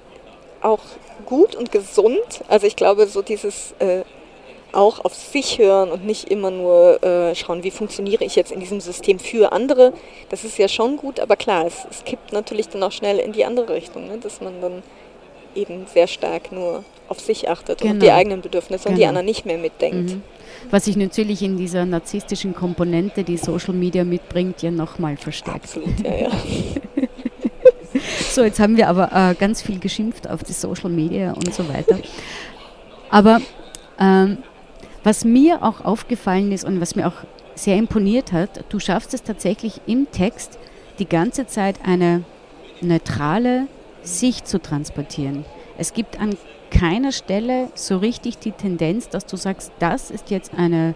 auch 0.61 0.81
gut 1.25 1.55
und 1.55 1.71
gesund. 1.71 2.43
Also 2.47 2.67
ich 2.67 2.75
glaube, 2.75 3.07
so 3.07 3.21
dieses 3.21 3.73
äh, 3.79 4.03
auch 4.73 5.03
auf 5.05 5.13
sich 5.13 5.59
hören 5.59 5.91
und 5.91 6.05
nicht 6.05 6.29
immer 6.29 6.51
nur 6.51 7.01
äh, 7.03 7.35
schauen, 7.35 7.63
wie 7.63 7.71
funktioniere 7.71 8.23
ich 8.23 8.35
jetzt 8.35 8.51
in 8.51 8.59
diesem 8.59 8.81
System 8.81 9.19
für 9.19 9.51
andere. 9.51 9.93
Das 10.29 10.43
ist 10.43 10.57
ja 10.57 10.67
schon 10.67 10.97
gut, 10.97 11.19
aber 11.19 11.35
klar, 11.35 11.65
es, 11.65 11.85
es 11.89 12.03
kippt 12.03 12.33
natürlich 12.33 12.69
dann 12.69 12.83
auch 12.83 12.91
schnell 12.91 13.19
in 13.19 13.31
die 13.33 13.45
andere 13.45 13.73
Richtung, 13.73 14.07
ne? 14.07 14.17
dass 14.17 14.41
man 14.41 14.61
dann 14.61 14.83
eben 15.55 15.85
sehr 15.93 16.07
stark 16.07 16.51
nur 16.51 16.83
auf 17.07 17.19
sich 17.19 17.49
achtet 17.49 17.81
genau. 17.81 17.93
und 17.93 18.03
die 18.03 18.11
eigenen 18.11 18.41
Bedürfnisse 18.41 18.85
genau. 18.85 18.93
und 18.93 18.99
die 18.99 19.05
anderen 19.05 19.25
nicht 19.25 19.45
mehr 19.45 19.57
mitdenkt. 19.57 20.11
Mhm. 20.11 20.21
Was 20.71 20.85
sich 20.85 20.95
natürlich 20.95 21.41
in 21.43 21.57
dieser 21.57 21.85
narzisstischen 21.85 22.55
Komponente, 22.55 23.23
die 23.23 23.37
Social 23.37 23.73
Media 23.73 24.03
mitbringt, 24.03 24.61
ja 24.61 24.71
nochmal 24.71 25.17
verstärkt. 25.17 25.65
Absolut, 25.65 25.99
ja, 26.03 26.15
ja. 26.15 26.29
so, 28.31 28.43
jetzt 28.43 28.59
haben 28.59 28.77
wir 28.77 28.87
aber 28.87 29.11
äh, 29.13 29.35
ganz 29.35 29.61
viel 29.61 29.79
geschimpft 29.79 30.27
auf 30.27 30.43
die 30.43 30.53
Social 30.53 30.89
Media 30.89 31.33
und 31.33 31.53
so 31.53 31.67
weiter. 31.67 31.99
Aber 33.09 33.41
ähm, 33.99 34.37
was 35.03 35.25
mir 35.25 35.63
auch 35.63 35.83
aufgefallen 35.83 36.51
ist 36.51 36.63
und 36.63 36.79
was 36.81 36.95
mir 36.95 37.07
auch 37.07 37.25
sehr 37.55 37.77
imponiert 37.77 38.31
hat, 38.31 38.65
du 38.69 38.79
schaffst 38.79 39.13
es 39.13 39.23
tatsächlich 39.23 39.81
im 39.85 40.09
Text 40.11 40.57
die 40.99 41.07
ganze 41.07 41.45
Zeit 41.45 41.79
eine 41.85 42.23
neutrale 42.81 43.67
Sicht 44.01 44.47
zu 44.47 44.61
transportieren. 44.61 45.45
Es 45.77 45.93
gibt 45.93 46.19
an 46.19 46.35
keiner 46.71 47.11
Stelle 47.11 47.69
so 47.75 47.97
richtig 47.97 48.39
die 48.39 48.51
Tendenz, 48.51 49.09
dass 49.09 49.25
du 49.25 49.37
sagst, 49.37 49.71
das 49.79 50.11
ist 50.11 50.31
jetzt 50.31 50.53
eine 50.55 50.95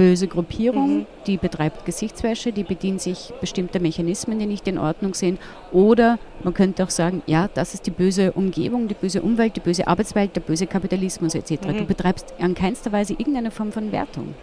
böse 0.00 0.28
Gruppierung, 0.28 1.00
mhm. 1.00 1.06
die 1.26 1.36
betreibt 1.36 1.84
Gesichtswäsche, 1.84 2.52
die 2.52 2.64
bedient 2.64 3.02
sich 3.02 3.34
bestimmter 3.38 3.80
Mechanismen, 3.80 4.38
die 4.38 4.46
nicht 4.46 4.66
in 4.66 4.78
Ordnung 4.78 5.12
sind. 5.12 5.38
Oder 5.72 6.18
man 6.42 6.54
könnte 6.54 6.84
auch 6.84 6.90
sagen, 6.90 7.22
ja, 7.26 7.50
das 7.52 7.74
ist 7.74 7.86
die 7.86 7.90
böse 7.90 8.32
Umgebung, 8.32 8.88
die 8.88 8.94
böse 8.94 9.20
Umwelt, 9.20 9.56
die 9.56 9.60
böse 9.60 9.86
Arbeitswelt, 9.86 10.34
der 10.34 10.40
böse 10.40 10.66
Kapitalismus 10.66 11.34
etc. 11.34 11.66
Mhm. 11.66 11.76
Du 11.76 11.84
betreibst 11.84 12.32
an 12.40 12.54
keinster 12.54 12.92
Weise 12.92 13.12
irgendeine 13.12 13.50
Form 13.50 13.72
von 13.72 13.92
Wertung. 13.92 14.34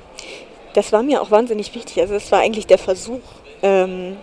Das 0.75 0.93
war 0.93 1.01
mir 1.01 1.23
auch 1.23 1.31
wahnsinnig 1.31 1.73
wichtig. 1.73 2.01
Also 2.01 2.13
das 2.13 2.31
war 2.31 2.41
eigentlich 2.41 2.67
der 2.67 2.77
Versuch, 2.77 3.23
ähm, 3.63 4.15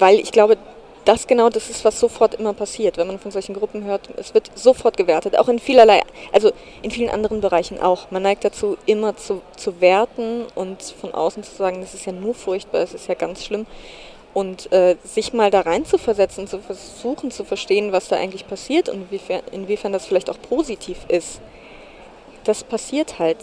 weil 0.00 0.16
ich 0.16 0.32
glaube, 0.32 0.56
das 1.04 1.26
genau 1.26 1.48
das 1.48 1.68
ist, 1.68 1.84
was 1.84 1.98
sofort 1.98 2.34
immer 2.34 2.52
passiert, 2.52 2.96
wenn 2.96 3.06
man 3.06 3.18
von 3.18 3.30
solchen 3.30 3.54
Gruppen 3.54 3.84
hört. 3.84 4.08
Es 4.16 4.34
wird 4.34 4.50
sofort 4.54 4.96
gewertet, 4.96 5.36
auch 5.38 5.48
in 5.48 5.58
vielerlei, 5.58 6.02
also 6.32 6.52
in 6.82 6.90
vielen 6.90 7.10
anderen 7.10 7.40
Bereichen 7.40 7.80
auch. 7.80 8.10
Man 8.10 8.22
neigt 8.22 8.44
dazu, 8.44 8.76
immer 8.86 9.16
zu, 9.16 9.42
zu 9.56 9.80
werten 9.80 10.44
und 10.54 10.82
von 10.82 11.12
außen 11.12 11.42
zu 11.42 11.54
sagen, 11.54 11.80
das 11.80 11.94
ist 11.94 12.06
ja 12.06 12.12
nur 12.12 12.34
furchtbar, 12.34 12.80
das 12.80 12.94
ist 12.94 13.08
ja 13.08 13.14
ganz 13.14 13.44
schlimm. 13.44 13.66
Und 14.34 14.72
äh, 14.72 14.96
sich 15.04 15.34
mal 15.34 15.50
da 15.50 15.60
rein 15.60 15.84
zu 15.84 15.98
versetzen, 15.98 16.46
zu 16.46 16.58
versuchen 16.60 17.30
zu 17.30 17.44
verstehen, 17.44 17.92
was 17.92 18.08
da 18.08 18.16
eigentlich 18.16 18.46
passiert 18.46 18.88
und 18.88 19.02
inwiefern, 19.02 19.42
inwiefern 19.50 19.92
das 19.92 20.06
vielleicht 20.06 20.30
auch 20.30 20.40
positiv 20.40 20.98
ist, 21.08 21.40
das 22.44 22.64
passiert 22.64 23.18
halt 23.18 23.38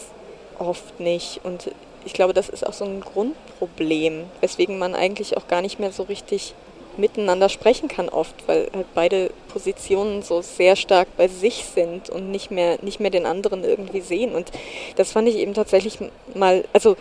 oft 0.58 1.00
nicht. 1.00 1.42
Und 1.44 1.72
ich 2.06 2.14
glaube, 2.14 2.34
das 2.34 2.50
ist 2.50 2.66
auch 2.66 2.74
so 2.74 2.86
ein 2.86 3.02
Grundproblem, 3.02 4.26
weswegen 4.42 4.80
man 4.80 4.96
eigentlich 4.96 5.38
auch 5.38 5.48
gar 5.48 5.62
nicht 5.62 5.80
mehr 5.80 5.92
so 5.92 6.04
richtig 6.04 6.56
miteinander 7.00 7.50
sprechen 7.50 7.88
kann 7.88 8.10
oft, 8.10 8.36
weil 8.48 8.70
halt 8.74 8.88
beide 8.94 9.32
Positionen 9.48 10.22
so 10.22 10.42
sehr 10.42 10.76
stark 10.76 11.08
bei 11.18 11.28
sich 11.28 11.66
sind 11.66 12.10
und 12.10 12.32
nicht 12.32 12.52
mehr, 12.52 12.78
nicht 12.82 13.00
mehr 13.00 13.12
den 13.12 13.26
anderen 13.26 13.64
irgendwie 13.64 14.02
sehen. 14.02 14.36
Und 14.36 14.52
das 14.96 15.12
fand 15.12 15.28
ich 15.28 15.38
eben 15.38 15.54
tatsächlich 15.54 15.98
mal, 16.34 16.64
also 16.74 16.96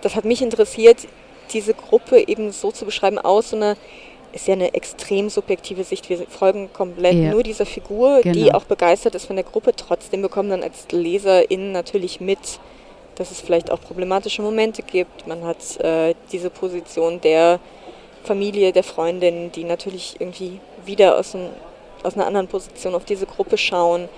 das 0.00 0.16
hat 0.16 0.24
mich 0.24 0.42
interessiert, 0.42 1.06
diese 1.52 1.74
Gruppe 1.74 2.28
eben 2.28 2.52
so 2.52 2.72
zu 2.72 2.84
beschreiben 2.84 3.18
aus 3.18 3.50
so 3.50 3.56
einer 3.56 3.76
ist 4.32 4.46
ja 4.46 4.54
eine 4.54 4.74
extrem 4.74 5.30
subjektive 5.30 5.84
Sicht. 5.84 6.08
Wir 6.08 6.18
folgen 6.26 6.70
komplett 6.72 7.14
ja. 7.14 7.30
nur 7.30 7.42
dieser 7.42 7.66
Figur, 7.66 8.20
genau. 8.20 8.34
die 8.34 8.52
auch 8.52 8.64
begeistert 8.64 9.14
ist 9.14 9.24
von 9.24 9.36
der 9.36 9.44
Gruppe. 9.44 9.74
Trotzdem 9.74 10.22
bekommen 10.22 10.50
dann 10.50 10.62
als 10.62 10.86
LeserInnen 10.90 11.72
natürlich 11.72 12.20
mit, 12.20 12.38
dass 13.14 13.30
es 13.30 13.40
vielleicht 13.40 13.70
auch 13.70 13.80
problematische 13.80 14.42
Momente 14.42 14.82
gibt. 14.82 15.26
Man 15.26 15.44
hat 15.44 15.80
äh, 15.80 16.14
diese 16.30 16.50
Position 16.50 17.20
der 17.20 17.58
Familie, 18.24 18.72
der 18.72 18.84
Freundin, 18.84 19.52
die 19.52 19.64
natürlich 19.64 20.16
irgendwie 20.18 20.60
wieder 20.84 21.18
aus, 21.18 21.34
ein, 21.34 21.48
aus 22.02 22.14
einer 22.14 22.26
anderen 22.26 22.48
Position 22.48 22.94
auf 22.94 23.04
diese 23.04 23.26
Gruppe 23.26 23.58
schauen. 23.58 24.08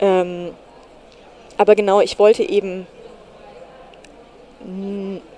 Ähm, 0.00 0.50
aber 1.56 1.74
genau, 1.74 2.00
ich 2.00 2.18
wollte 2.18 2.48
eben 2.48 2.86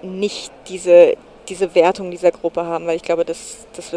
nicht 0.03 0.53
diese, 0.69 1.15
diese 1.49 1.75
Wertung 1.75 2.11
dieser 2.11 2.31
Gruppe 2.31 2.65
haben, 2.65 2.87
weil 2.87 2.97
ich 2.97 3.03
glaube, 3.03 3.25
das, 3.25 3.67
das 3.75 3.93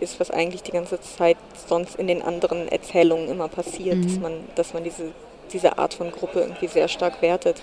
ist, 0.00 0.20
was 0.20 0.30
eigentlich 0.30 0.62
die 0.62 0.72
ganze 0.72 1.00
Zeit 1.00 1.36
sonst 1.68 1.96
in 1.96 2.06
den 2.06 2.22
anderen 2.22 2.68
Erzählungen 2.68 3.28
immer 3.28 3.48
passiert, 3.48 3.96
mhm. 3.96 4.02
dass 4.02 4.18
man, 4.18 4.32
dass 4.54 4.74
man 4.74 4.84
diese, 4.84 5.12
diese 5.52 5.78
Art 5.78 5.94
von 5.94 6.10
Gruppe 6.10 6.40
irgendwie 6.40 6.66
sehr 6.66 6.88
stark 6.88 7.22
wertet. 7.22 7.62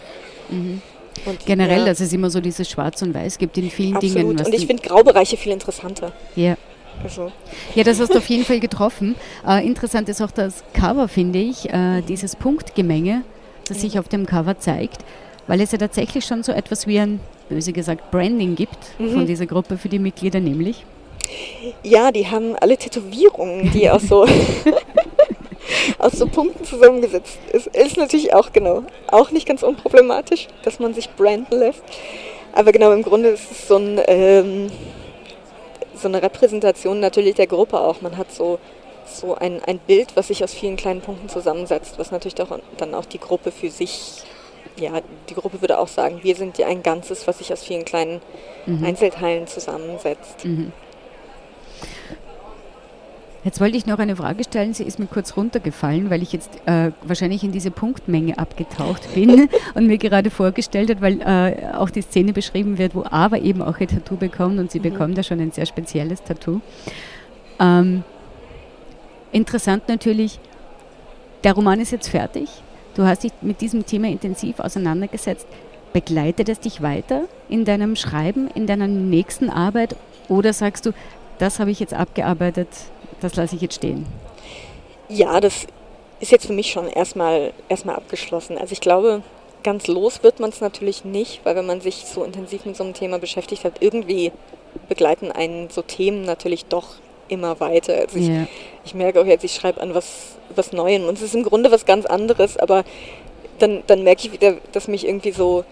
Mhm. 0.49 0.81
Und 1.25 1.45
Generell, 1.45 1.79
ja. 1.79 1.85
dass 1.85 1.99
es 1.99 2.13
immer 2.13 2.29
so 2.29 2.39
dieses 2.39 2.69
Schwarz 2.69 3.01
und 3.01 3.13
Weiß 3.13 3.37
gibt 3.37 3.57
in 3.57 3.69
vielen 3.69 3.95
Absolut. 3.95 4.15
Dingen. 4.15 4.45
und 4.45 4.53
ich 4.53 4.65
finde 4.65 4.81
Graubereiche 4.81 5.37
viel 5.37 5.51
interessanter. 5.51 6.11
Ja. 6.35 6.57
Also. 7.03 7.31
Ja, 7.75 7.83
das 7.83 7.99
hast 7.99 8.13
du 8.13 8.17
auf 8.17 8.29
jeden 8.29 8.45
Fall 8.45 8.59
getroffen. 8.59 9.15
Äh, 9.47 9.65
interessant 9.65 10.09
ist 10.09 10.21
auch 10.21 10.31
das 10.31 10.63
Cover, 10.73 11.07
finde 11.07 11.39
ich, 11.39 11.69
äh, 11.69 12.01
dieses 12.01 12.35
Punktgemenge, 12.35 13.23
das 13.67 13.77
mhm. 13.77 13.81
sich 13.81 13.99
auf 13.99 14.07
dem 14.07 14.25
Cover 14.25 14.59
zeigt, 14.59 15.03
weil 15.47 15.61
es 15.61 15.71
ja 15.71 15.77
tatsächlich 15.77 16.25
schon 16.25 16.43
so 16.43 16.51
etwas 16.51 16.87
wie 16.87 16.99
ein, 16.99 17.19
böse 17.49 17.73
gesagt, 17.73 18.11
Branding 18.11 18.55
gibt 18.55 18.99
mhm. 18.99 19.13
von 19.13 19.25
dieser 19.25 19.45
Gruppe 19.45 19.77
für 19.77 19.89
die 19.89 19.99
Mitglieder, 19.99 20.39
nämlich. 20.39 20.85
Ja, 21.83 22.11
die 22.11 22.27
haben 22.27 22.55
alle 22.59 22.77
Tätowierungen, 22.77 23.71
die 23.71 23.89
auch 23.89 23.99
so 23.99 24.25
aus 25.97 26.13
so 26.13 26.27
Punkten 26.27 26.63
zusammengesetzt 26.65 27.39
ist. 27.51 27.67
Ist 27.67 27.97
natürlich 27.97 28.33
auch 28.33 28.51
genau, 28.53 28.83
auch 29.07 29.31
nicht 29.31 29.47
ganz 29.47 29.63
unproblematisch, 29.63 30.47
dass 30.63 30.79
man 30.79 30.93
sich 30.93 31.09
branden 31.11 31.59
lässt. 31.59 31.83
Aber 32.53 32.71
genau, 32.71 32.91
im 32.91 33.03
Grunde 33.03 33.29
ist 33.29 33.51
es 33.51 33.67
so, 33.67 33.77
ein, 33.77 34.01
ähm, 34.07 34.71
so 35.95 36.07
eine 36.07 36.21
Repräsentation 36.21 36.99
natürlich 36.99 37.35
der 37.35 37.47
Gruppe 37.47 37.79
auch. 37.79 38.01
Man 38.01 38.17
hat 38.17 38.31
so, 38.31 38.59
so 39.05 39.35
ein, 39.35 39.61
ein 39.63 39.79
Bild, 39.79 40.15
was 40.15 40.27
sich 40.27 40.43
aus 40.43 40.53
vielen 40.53 40.75
kleinen 40.75 41.01
Punkten 41.01 41.29
zusammensetzt, 41.29 41.97
was 41.97 42.11
natürlich 42.11 42.41
auch, 42.41 42.59
dann 42.77 42.93
auch 42.93 43.05
die 43.05 43.19
Gruppe 43.19 43.51
für 43.51 43.69
sich 43.69 44.23
ja, 44.77 45.01
die 45.29 45.33
Gruppe 45.33 45.61
würde 45.61 45.79
auch 45.79 45.87
sagen, 45.87 46.21
wir 46.23 46.35
sind 46.35 46.57
ja 46.57 46.67
ein 46.67 46.81
Ganzes, 46.81 47.27
was 47.27 47.39
sich 47.39 47.51
aus 47.51 47.63
vielen 47.63 47.85
kleinen 47.85 48.21
mhm. 48.65 48.83
Einzelteilen 48.83 49.47
zusammensetzt. 49.47 50.45
Mhm. 50.45 50.71
Jetzt 53.43 53.59
wollte 53.59 53.75
ich 53.75 53.87
noch 53.87 53.97
eine 53.97 54.15
Frage 54.15 54.43
stellen. 54.43 54.73
Sie 54.75 54.83
ist 54.83 54.99
mir 54.99 55.07
kurz 55.07 55.35
runtergefallen, 55.35 56.11
weil 56.11 56.21
ich 56.21 56.31
jetzt 56.31 56.51
äh, 56.67 56.91
wahrscheinlich 57.01 57.43
in 57.43 57.51
diese 57.51 57.71
Punktmenge 57.71 58.37
abgetaucht 58.37 59.15
bin 59.15 59.49
und 59.73 59.87
mir 59.87 59.97
gerade 59.97 60.29
vorgestellt 60.29 60.91
hat, 60.91 61.01
weil 61.01 61.21
äh, 61.21 61.73
auch 61.75 61.89
die 61.89 62.03
Szene 62.03 62.33
beschrieben 62.33 62.77
wird, 62.77 62.93
wo 62.93 63.03
Ava 63.03 63.37
eben 63.37 63.63
auch 63.63 63.79
ein 63.79 63.87
Tattoo 63.87 64.15
bekommt 64.15 64.59
und 64.59 64.71
sie 64.71 64.79
mhm. 64.79 64.83
bekommt 64.83 65.17
da 65.17 65.23
schon 65.23 65.39
ein 65.39 65.51
sehr 65.51 65.65
spezielles 65.65 66.21
Tattoo. 66.23 66.61
Ähm, 67.59 68.03
interessant 69.31 69.87
natürlich, 69.87 70.39
der 71.43 71.53
Roman 71.53 71.79
ist 71.79 71.91
jetzt 71.91 72.09
fertig. 72.09 72.49
Du 72.93 73.03
hast 73.03 73.23
dich 73.23 73.31
mit 73.41 73.61
diesem 73.61 73.87
Thema 73.87 74.07
intensiv 74.07 74.59
auseinandergesetzt. 74.59 75.47
Begleitet 75.93 76.47
es 76.47 76.59
dich 76.59 76.83
weiter 76.83 77.23
in 77.49 77.65
deinem 77.65 77.95
Schreiben, 77.95 78.49
in 78.53 78.67
deiner 78.67 78.87
nächsten 78.87 79.49
Arbeit? 79.49 79.95
Oder 80.27 80.53
sagst 80.53 80.85
du, 80.85 80.91
das 81.39 81.59
habe 81.59 81.71
ich 81.71 81.79
jetzt 81.79 81.93
abgearbeitet, 81.93 82.67
das 83.21 83.35
lasse 83.35 83.55
ich 83.55 83.61
jetzt 83.61 83.75
stehen? 83.75 84.05
Ja, 85.09 85.39
das 85.39 85.67
ist 86.19 86.31
jetzt 86.31 86.45
für 86.47 86.53
mich 86.53 86.71
schon 86.71 86.87
erstmal, 86.87 87.53
erstmal 87.69 87.95
abgeschlossen. 87.95 88.57
Also 88.57 88.73
ich 88.73 88.81
glaube, 88.81 89.23
ganz 89.63 89.87
los 89.87 90.23
wird 90.23 90.39
man 90.39 90.49
es 90.49 90.61
natürlich 90.61 91.05
nicht, 91.05 91.41
weil 91.43 91.55
wenn 91.55 91.65
man 91.65 91.81
sich 91.81 92.05
so 92.05 92.23
intensiv 92.23 92.65
mit 92.65 92.75
so 92.75 92.83
einem 92.83 92.93
Thema 92.93 93.19
beschäftigt 93.19 93.63
hat, 93.63 93.73
irgendwie 93.79 94.31
begleiten 94.87 95.31
einen 95.31 95.69
so 95.69 95.81
Themen 95.81 96.23
natürlich 96.23 96.65
doch 96.65 96.95
immer 97.27 97.59
weiter. 97.59 97.95
Also 97.95 98.17
ich, 98.17 98.27
yeah. 98.27 98.47
ich 98.83 98.93
merke 98.93 99.21
auch 99.21 99.25
jetzt, 99.25 99.43
ich 99.43 99.55
schreibe 99.55 99.81
an 99.81 99.93
was, 99.93 100.35
was 100.55 100.73
Neuem 100.73 101.05
und 101.07 101.15
es 101.15 101.21
ist 101.21 101.35
im 101.35 101.43
Grunde 101.43 101.71
was 101.71 101.85
ganz 101.85 102.05
anderes, 102.05 102.57
aber 102.57 102.83
dann, 103.59 103.83
dann 103.87 104.03
merke 104.03 104.27
ich 104.27 104.33
wieder, 104.33 104.55
dass 104.71 104.87
mich 104.87 105.07
irgendwie 105.07 105.31
so, 105.31 105.63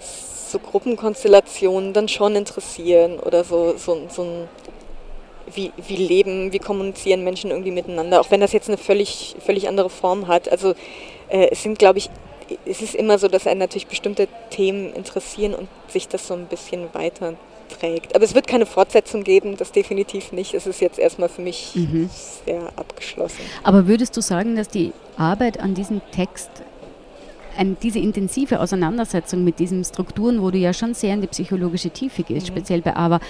so 0.00 0.58
Gruppenkonstellationen 0.58 1.92
dann 1.92 2.08
schon 2.08 2.34
interessieren 2.34 3.18
oder 3.18 3.44
so, 3.44 3.76
so, 3.76 4.00
so 4.08 4.22
ein 4.22 4.48
wie, 5.54 5.72
wie 5.86 5.96
leben, 5.96 6.52
wie 6.52 6.58
kommunizieren 6.58 7.24
Menschen 7.24 7.50
irgendwie 7.50 7.70
miteinander, 7.70 8.20
auch 8.20 8.30
wenn 8.30 8.40
das 8.40 8.52
jetzt 8.52 8.68
eine 8.68 8.78
völlig, 8.78 9.36
völlig 9.44 9.68
andere 9.68 9.90
Form 9.90 10.28
hat. 10.28 10.50
Also 10.50 10.74
äh, 11.28 11.48
es 11.50 11.62
sind, 11.62 11.78
glaube 11.78 11.98
ich, 11.98 12.10
es 12.64 12.82
ist 12.82 12.94
immer 12.94 13.18
so, 13.18 13.28
dass 13.28 13.46
einen 13.46 13.60
natürlich 13.60 13.86
bestimmte 13.86 14.28
Themen 14.50 14.92
interessieren 14.94 15.54
und 15.54 15.68
sich 15.88 16.08
das 16.08 16.26
so 16.26 16.34
ein 16.34 16.46
bisschen 16.46 16.88
weiter 16.92 17.34
trägt. 17.68 18.14
Aber 18.14 18.24
es 18.24 18.34
wird 18.34 18.46
keine 18.46 18.66
Fortsetzung 18.66 19.24
geben, 19.24 19.56
das 19.56 19.72
definitiv 19.72 20.32
nicht. 20.32 20.54
Es 20.54 20.66
ist 20.66 20.80
jetzt 20.80 20.98
erstmal 20.98 21.28
für 21.28 21.42
mich 21.42 21.72
mhm. 21.74 22.08
sehr 22.46 22.72
abgeschlossen. 22.76 23.40
Aber 23.62 23.86
würdest 23.86 24.16
du 24.16 24.20
sagen, 24.20 24.56
dass 24.56 24.68
die 24.68 24.92
Arbeit 25.16 25.60
an 25.60 25.74
diesem 25.74 26.00
Text 26.12 26.50
ein, 27.58 27.76
diese 27.82 27.98
intensive 27.98 28.60
Auseinandersetzung 28.60 29.44
mit 29.44 29.58
diesen 29.58 29.84
Strukturen, 29.84 30.40
wo 30.40 30.50
du 30.50 30.58
ja 30.58 30.72
schon 30.72 30.94
sehr 30.94 31.14
in 31.14 31.20
die 31.20 31.26
psychologische 31.26 31.90
Tiefe 31.90 32.22
gehst, 32.22 32.46
mhm. 32.46 32.52
speziell 32.52 32.82
bei 32.82 32.96
Aber, 32.96 33.20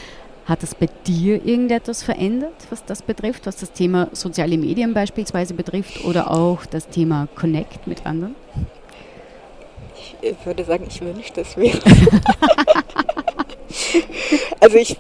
hat 0.49 0.63
das 0.63 0.75
bei 0.75 0.89
dir 1.07 1.45
irgendetwas 1.45 2.03
verändert, 2.03 2.55
was 2.71 2.83
das 2.85 3.03
betrifft, 3.03 3.45
was 3.47 3.57
das 3.57 3.71
Thema 3.73 4.09
soziale 4.13 4.57
Medien 4.57 4.95
beispielsweise 4.95 5.53
betrifft 5.53 6.05
oder 6.05 6.31
auch 6.31 6.65
das 6.65 6.89
Thema 6.89 7.29
Connect 7.37 7.87
mit 7.87 8.07
anderen? 8.07 8.35
Ich 10.23 10.35
würde 10.47 10.65
sagen, 10.65 10.87
ich 10.89 11.01
wünschte 11.03 11.43
es 11.43 11.55
mir. 11.57 11.73
also 14.61 14.79
ich, 14.79 14.97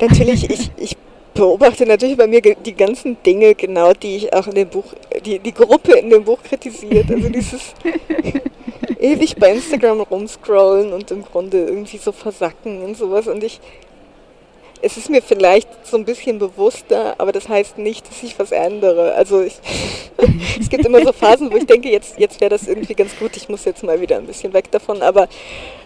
natürlich, 0.00 0.48
ich, 0.48 0.70
ich 0.76 0.96
beobachte 1.34 1.84
natürlich 1.86 2.16
bei 2.16 2.28
mir 2.28 2.40
die 2.40 2.74
ganzen 2.74 3.16
Dinge 3.24 3.56
genau, 3.56 3.92
die 3.92 4.16
ich 4.16 4.32
auch 4.32 4.46
in 4.46 4.54
dem 4.54 4.68
Buch, 4.68 4.94
die 5.26 5.40
die 5.40 5.52
Gruppe 5.52 5.98
in 5.98 6.10
dem 6.10 6.24
Buch 6.24 6.38
kritisiert. 6.42 7.10
Also 7.10 7.28
dieses 7.28 7.74
ewig 9.00 9.34
bei 9.36 9.52
Instagram 9.52 10.00
rumscrollen 10.02 10.92
und 10.92 11.10
im 11.10 11.24
Grunde 11.24 11.64
irgendwie 11.64 11.98
so 11.98 12.12
versacken 12.12 12.82
und 12.82 12.96
sowas. 12.96 13.26
Und 13.26 13.42
ich 13.42 13.60
es 14.84 14.98
ist 14.98 15.08
mir 15.08 15.22
vielleicht 15.22 15.68
so 15.86 15.96
ein 15.96 16.04
bisschen 16.04 16.38
bewusster, 16.38 17.14
aber 17.16 17.32
das 17.32 17.48
heißt 17.48 17.78
nicht, 17.78 18.06
dass 18.06 18.22
ich 18.22 18.38
was 18.38 18.52
ändere. 18.52 19.14
Also 19.14 19.40
ich, 19.40 19.54
es 20.60 20.68
gibt 20.68 20.84
immer 20.84 21.02
so 21.02 21.12
Phasen, 21.12 21.50
wo 21.50 21.56
ich 21.56 21.64
denke, 21.64 21.88
jetzt, 21.90 22.18
jetzt 22.18 22.40
wäre 22.40 22.50
das 22.50 22.68
irgendwie 22.68 22.94
ganz 22.94 23.16
gut, 23.18 23.34
ich 23.36 23.48
muss 23.48 23.64
jetzt 23.64 23.82
mal 23.82 23.98
wieder 24.00 24.18
ein 24.18 24.26
bisschen 24.26 24.52
weg 24.52 24.70
davon, 24.70 25.00
aber 25.00 25.26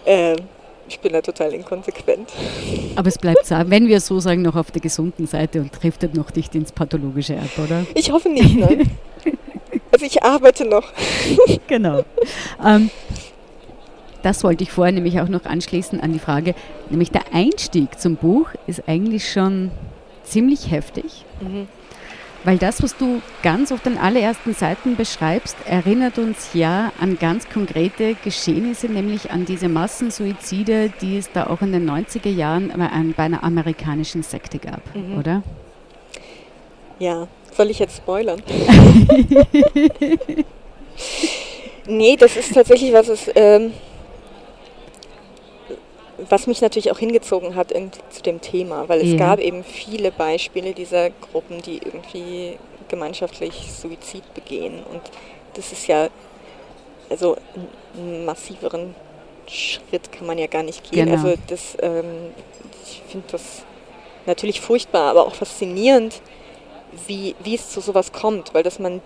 äh, 0.04 0.34
ich 0.88 0.98
bin 0.98 1.12
da 1.12 1.20
total 1.20 1.54
inkonsequent. 1.54 2.30
Aber 2.96 3.08
es 3.08 3.18
bleibt, 3.18 3.48
wenn 3.48 3.87
wir 3.87 4.00
so 4.00 4.18
sagen, 4.18 4.42
noch 4.42 4.56
auf 4.56 4.72
der 4.72 4.80
gesunden 4.80 5.26
Seite 5.28 5.61
und 5.61 5.70
driftet 5.80 6.14
noch 6.14 6.34
nicht 6.34 6.54
ins 6.56 6.72
Pathologische 6.72 7.37
ab, 7.37 7.64
oder? 7.64 7.87
Ich 7.94 8.11
hoffe 8.11 8.28
nicht, 8.28 8.56
nein. 8.56 8.90
Also 9.90 10.04
ich 10.04 10.22
arbeite 10.22 10.64
noch. 10.64 10.92
genau. 11.66 12.04
Ähm, 12.64 12.90
das 14.22 14.44
wollte 14.44 14.64
ich 14.64 14.72
vorher 14.72 14.92
nämlich 14.92 15.20
auch 15.20 15.28
noch 15.28 15.44
anschließen 15.44 16.00
an 16.00 16.12
die 16.12 16.18
Frage, 16.18 16.54
nämlich 16.90 17.11
der 17.11 17.33
Einstieg 17.33 17.98
zum 17.98 18.16
Buch 18.16 18.48
ist 18.66 18.88
eigentlich 18.88 19.31
schon 19.31 19.70
ziemlich 20.24 20.70
heftig. 20.70 21.24
Mhm. 21.40 21.68
Weil 22.44 22.57
das, 22.57 22.83
was 22.83 22.96
du 22.96 23.20
ganz 23.42 23.72
auf 23.72 23.83
den 23.83 23.98
allerersten 23.98 24.54
Seiten 24.54 24.94
beschreibst, 24.96 25.57
erinnert 25.66 26.18
uns 26.18 26.50
ja 26.54 26.92
an 27.00 27.18
ganz 27.18 27.48
konkrete 27.48 28.14
Geschehnisse, 28.22 28.87
nämlich 28.87 29.33
an 29.33 29.44
diese 29.44 29.68
Massensuizide, 29.68 30.92
die 31.00 31.18
es 31.18 31.33
da 31.33 31.48
auch 31.48 31.62
in 31.62 31.72
den 31.72 31.90
90er 31.90 32.31
Jahren 32.31 32.72
bei 33.16 33.24
einer 33.24 33.42
amerikanischen 33.42 34.22
Sekte 34.22 34.59
gab, 34.59 34.81
mhm. 34.94 35.18
oder? 35.18 35.42
Ja, 37.00 37.26
soll 37.57 37.70
ich 37.70 37.81
jetzt 37.81 37.96
spoilern? 37.96 38.40
nee, 41.87 42.16
das 42.16 42.37
ist 42.37 42.54
tatsächlich 42.54 42.92
was, 42.92 43.09
es, 43.09 43.31
ähm, 43.35 43.72
was 46.28 46.46
mich 46.46 46.61
natürlich 46.61 46.90
auch 46.90 46.98
hingezogen 46.98 47.54
hat 47.54 47.72
zu 48.11 48.22
dem 48.22 48.40
Thema, 48.40 48.88
weil 48.88 49.00
es 49.00 49.12
ja. 49.12 49.16
gab 49.16 49.38
eben 49.38 49.62
viele 49.62 50.11
Beispiele 50.11 50.74
dieser 50.74 51.11
Gruppen, 51.11 51.62
die 51.62 51.78
irgendwie 51.78 52.59
gemeinschaftlich 52.88 53.70
Suizid 53.72 54.35
begehen. 54.35 54.83
Und 54.90 55.02
das 55.54 55.72
ist 55.72 55.87
ja, 55.87 56.09
also 57.09 57.37
einen 57.96 58.24
massiveren 58.24 58.94
Schritt 59.46 60.12
kann 60.12 60.26
man 60.26 60.38
ja 60.38 60.46
gar 60.46 60.62
nicht 60.62 60.90
gehen. 60.90 61.07
Genau. 61.07 61.22
Also 61.22 61.38
das, 61.46 61.76
ähm, 61.81 62.33
ich 62.85 63.02
finde 63.09 63.26
das 63.31 63.62
natürlich 64.26 64.61
furchtbar, 64.61 65.11
aber 65.11 65.26
auch 65.26 65.35
faszinierend, 65.35 66.20
wie, 67.07 67.35
wie 67.44 67.54
es 67.54 67.70
zu 67.70 67.81
sowas 67.81 68.12
kommt, 68.12 68.54
weil 68.54 68.62
dass 68.62 68.78
man 68.78 69.00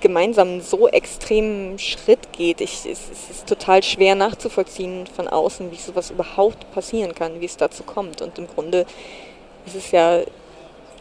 gemeinsam 0.00 0.60
so 0.60 0.88
extremen 0.88 1.78
Schritt 1.78 2.32
geht. 2.32 2.60
Ich, 2.60 2.86
es, 2.86 3.10
es, 3.10 3.30
ist 3.30 3.48
total 3.48 3.82
schwer 3.82 4.14
nachzuvollziehen 4.14 5.06
von 5.06 5.28
außen, 5.28 5.70
wie 5.70 5.76
sowas 5.76 6.10
überhaupt 6.10 6.70
passieren 6.72 7.14
kann, 7.14 7.40
wie 7.40 7.46
es 7.46 7.56
dazu 7.56 7.82
kommt. 7.82 8.22
Und 8.22 8.38
im 8.38 8.46
Grunde 8.46 8.86
ist 9.66 9.76
es 9.76 9.90
ja, 9.90 10.20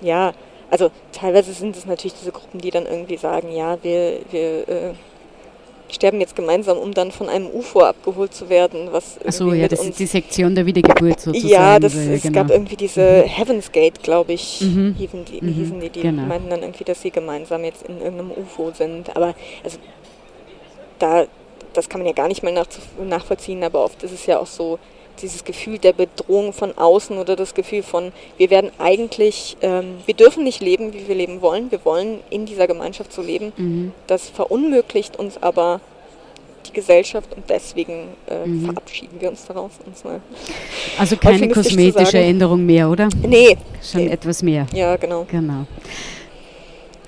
ja, 0.02 0.34
also 0.70 0.92
teilweise 1.12 1.54
sind 1.54 1.76
es 1.76 1.86
natürlich 1.86 2.16
diese 2.20 2.32
Gruppen, 2.32 2.60
die 2.60 2.72
dann 2.72 2.86
irgendwie 2.86 3.18
sagen, 3.18 3.52
ja, 3.52 3.78
wir, 3.84 4.20
wir 4.32 4.70
äh, 4.70 4.94
sterben 5.90 6.20
jetzt 6.20 6.36
gemeinsam, 6.36 6.78
um 6.78 6.94
dann 6.94 7.12
von 7.12 7.30
einem 7.30 7.48
UFO 7.48 7.82
abgeholt 7.82 8.34
zu 8.34 8.50
werden. 8.50 8.90
Was 8.92 9.18
Achso, 9.26 9.54
ja, 9.54 9.68
das 9.68 9.84
ist 9.84 10.00
die 10.00 10.06
Sektion 10.06 10.56
der 10.56 10.66
Wiedergeburt 10.66 11.20
sozusagen. 11.20 11.48
Ja, 11.48 11.80
das, 11.80 11.96
es 11.96 12.24
genau. 12.24 12.42
gab 12.42 12.52
irgendwie 12.52 12.76
diese 12.76 13.24
mhm. 13.24 13.30
Heaven's 13.30 13.72
Gate, 13.72 14.02
glaube 14.02 14.34
ich, 14.34 14.62
mhm. 14.62 14.96
hießen 14.98 15.26
die, 15.26 15.42
mhm. 15.42 15.54
hießen 15.54 15.80
die, 15.80 15.90
die 15.90 16.02
genau. 16.02 16.24
meinten 16.24 16.50
dann 16.50 16.62
irgendwie, 16.62 16.84
dass 16.84 17.02
sie 17.02 17.12
gemeinsam 17.12 17.64
jetzt 17.64 17.84
in 17.84 18.02
irgendeinem 18.02 18.32
UFO 18.32 18.72
sind. 18.72 19.16
Aber 19.16 19.36
also 19.64 19.78
da, 21.00 21.26
das 21.74 21.90
kann 21.90 22.02
man 22.02 22.08
ja 22.08 22.14
gar 22.14 22.28
nicht 22.28 22.44
mal 22.44 22.54
nachvollziehen, 23.04 23.64
aber 23.64 23.84
oft 23.84 24.02
ist 24.04 24.14
es 24.14 24.26
ja 24.26 24.40
auch 24.40 24.48
so, 24.48 24.80
dieses 25.22 25.44
Gefühl 25.44 25.78
der 25.78 25.94
Bedrohung 25.94 26.54
von 26.54 26.78
außen 26.78 27.18
oder 27.18 27.36
das 27.36 27.54
Gefühl 27.54 27.84
von, 27.84 28.12
wir 28.38 28.50
werden 28.50 28.72
eigentlich, 28.80 29.58
ähm, 29.62 29.96
wir 30.06 30.14
dürfen 30.14 30.44
nicht 30.44 30.62
leben, 30.62 30.94
wie 30.94 31.08
wir 31.08 31.16
leben 31.16 31.42
wollen, 31.42 31.72
wir 31.72 31.84
wollen 31.86 32.20
in 32.30 32.46
dieser 32.46 32.68
Gemeinschaft 32.68 33.14
so 33.14 33.22
leben. 33.22 33.54
Mhm. 33.58 33.92
Das 34.08 34.30
verunmöglicht 34.30 35.18
uns 35.18 35.42
aber 35.42 35.82
die 36.68 36.74
Gesellschaft 36.74 37.34
und 37.36 37.50
deswegen 37.50 38.10
äh, 38.28 38.48
mhm. 38.48 38.66
verabschieden 38.66 39.20
wir 39.20 39.30
uns 39.30 39.46
daraus. 39.46 39.72
Uns 39.86 40.04
mal 40.04 40.20
also 40.98 41.16
keine 41.18 41.48
kosmetische 41.50 42.18
Änderung 42.18 42.66
mehr, 42.66 42.90
oder? 42.90 43.10
Nee. 43.22 43.58
Schon 43.82 44.06
nee. 44.06 44.12
etwas 44.12 44.42
mehr. 44.42 44.66
Ja, 44.74 44.96
genau. 44.96 45.26
Genau. 45.30 45.66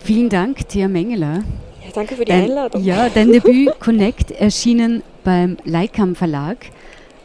Vielen 0.04 0.30
Dank, 0.30 0.68
Thea 0.70 0.88
Mengeler. 0.88 1.44
Ja, 1.84 1.92
danke 1.94 2.16
für 2.16 2.26
die 2.26 2.32
dein, 2.32 2.44
Einladung. 2.46 2.84
Ja, 2.84 3.10
dein 3.10 3.32
Debüt 3.32 3.80
Connect 3.80 4.32
erschienen 4.32 5.04
beim 5.24 5.58
Leikam 5.66 6.16
Verlag 6.16 6.58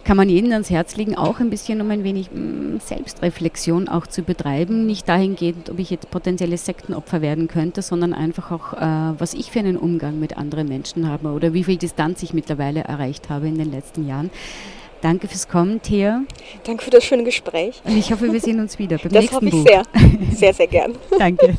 kann 0.04 0.16
man 0.16 0.28
jedem 0.28 0.52
ans 0.52 0.70
Herz 0.70 0.96
legen, 0.96 1.16
auch 1.16 1.40
ein 1.40 1.50
bisschen 1.50 1.80
um 1.80 1.90
ein 1.90 2.04
wenig 2.04 2.30
mm, 2.32 2.78
Selbstreflexion 2.78 3.88
auch 3.88 4.06
zu 4.06 4.22
betreiben. 4.22 4.86
Nicht 4.86 5.08
dahingehend, 5.08 5.70
ob 5.70 5.78
ich 5.78 5.90
jetzt 5.90 6.10
potenzielle 6.10 6.56
Sektenopfer 6.56 7.22
werden 7.22 7.48
könnte, 7.48 7.82
sondern 7.82 8.12
einfach 8.12 8.50
auch, 8.50 8.72
äh, 8.74 9.20
was 9.20 9.34
ich 9.34 9.50
für 9.50 9.60
einen 9.60 9.76
Umgang 9.76 10.18
mit 10.18 10.36
anderen 10.36 10.68
Menschen 10.68 11.08
habe 11.08 11.28
oder 11.28 11.52
wie 11.52 11.64
viel 11.64 11.76
Distanz 11.76 12.22
ich 12.22 12.34
mittlerweile 12.34 12.80
erreicht 12.80 13.28
habe 13.30 13.48
in 13.48 13.58
den 13.58 13.70
letzten 13.70 14.06
Jahren. 14.06 14.30
Danke 15.02 15.26
fürs 15.26 15.48
Kommen, 15.48 15.82
Thea. 15.82 16.22
Danke 16.64 16.84
für 16.84 16.90
das 16.90 17.04
schöne 17.04 17.24
Gespräch. 17.24 17.82
Und 17.84 17.96
ich 17.96 18.12
hoffe, 18.12 18.32
wir 18.32 18.40
sehen 18.40 18.60
uns 18.60 18.78
wieder 18.78 18.98
beim 18.98 19.12
das 19.12 19.22
nächsten 19.22 19.50
Buch. 19.50 19.64
Das 19.64 19.76
hoffe 19.76 19.98
ich 19.98 20.10
sehr. 20.30 20.32
Sehr, 20.36 20.54
sehr 20.54 20.66
gern. 20.66 20.94
Danke. 21.18 21.58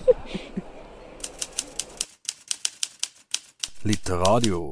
Literadio. 3.83 4.71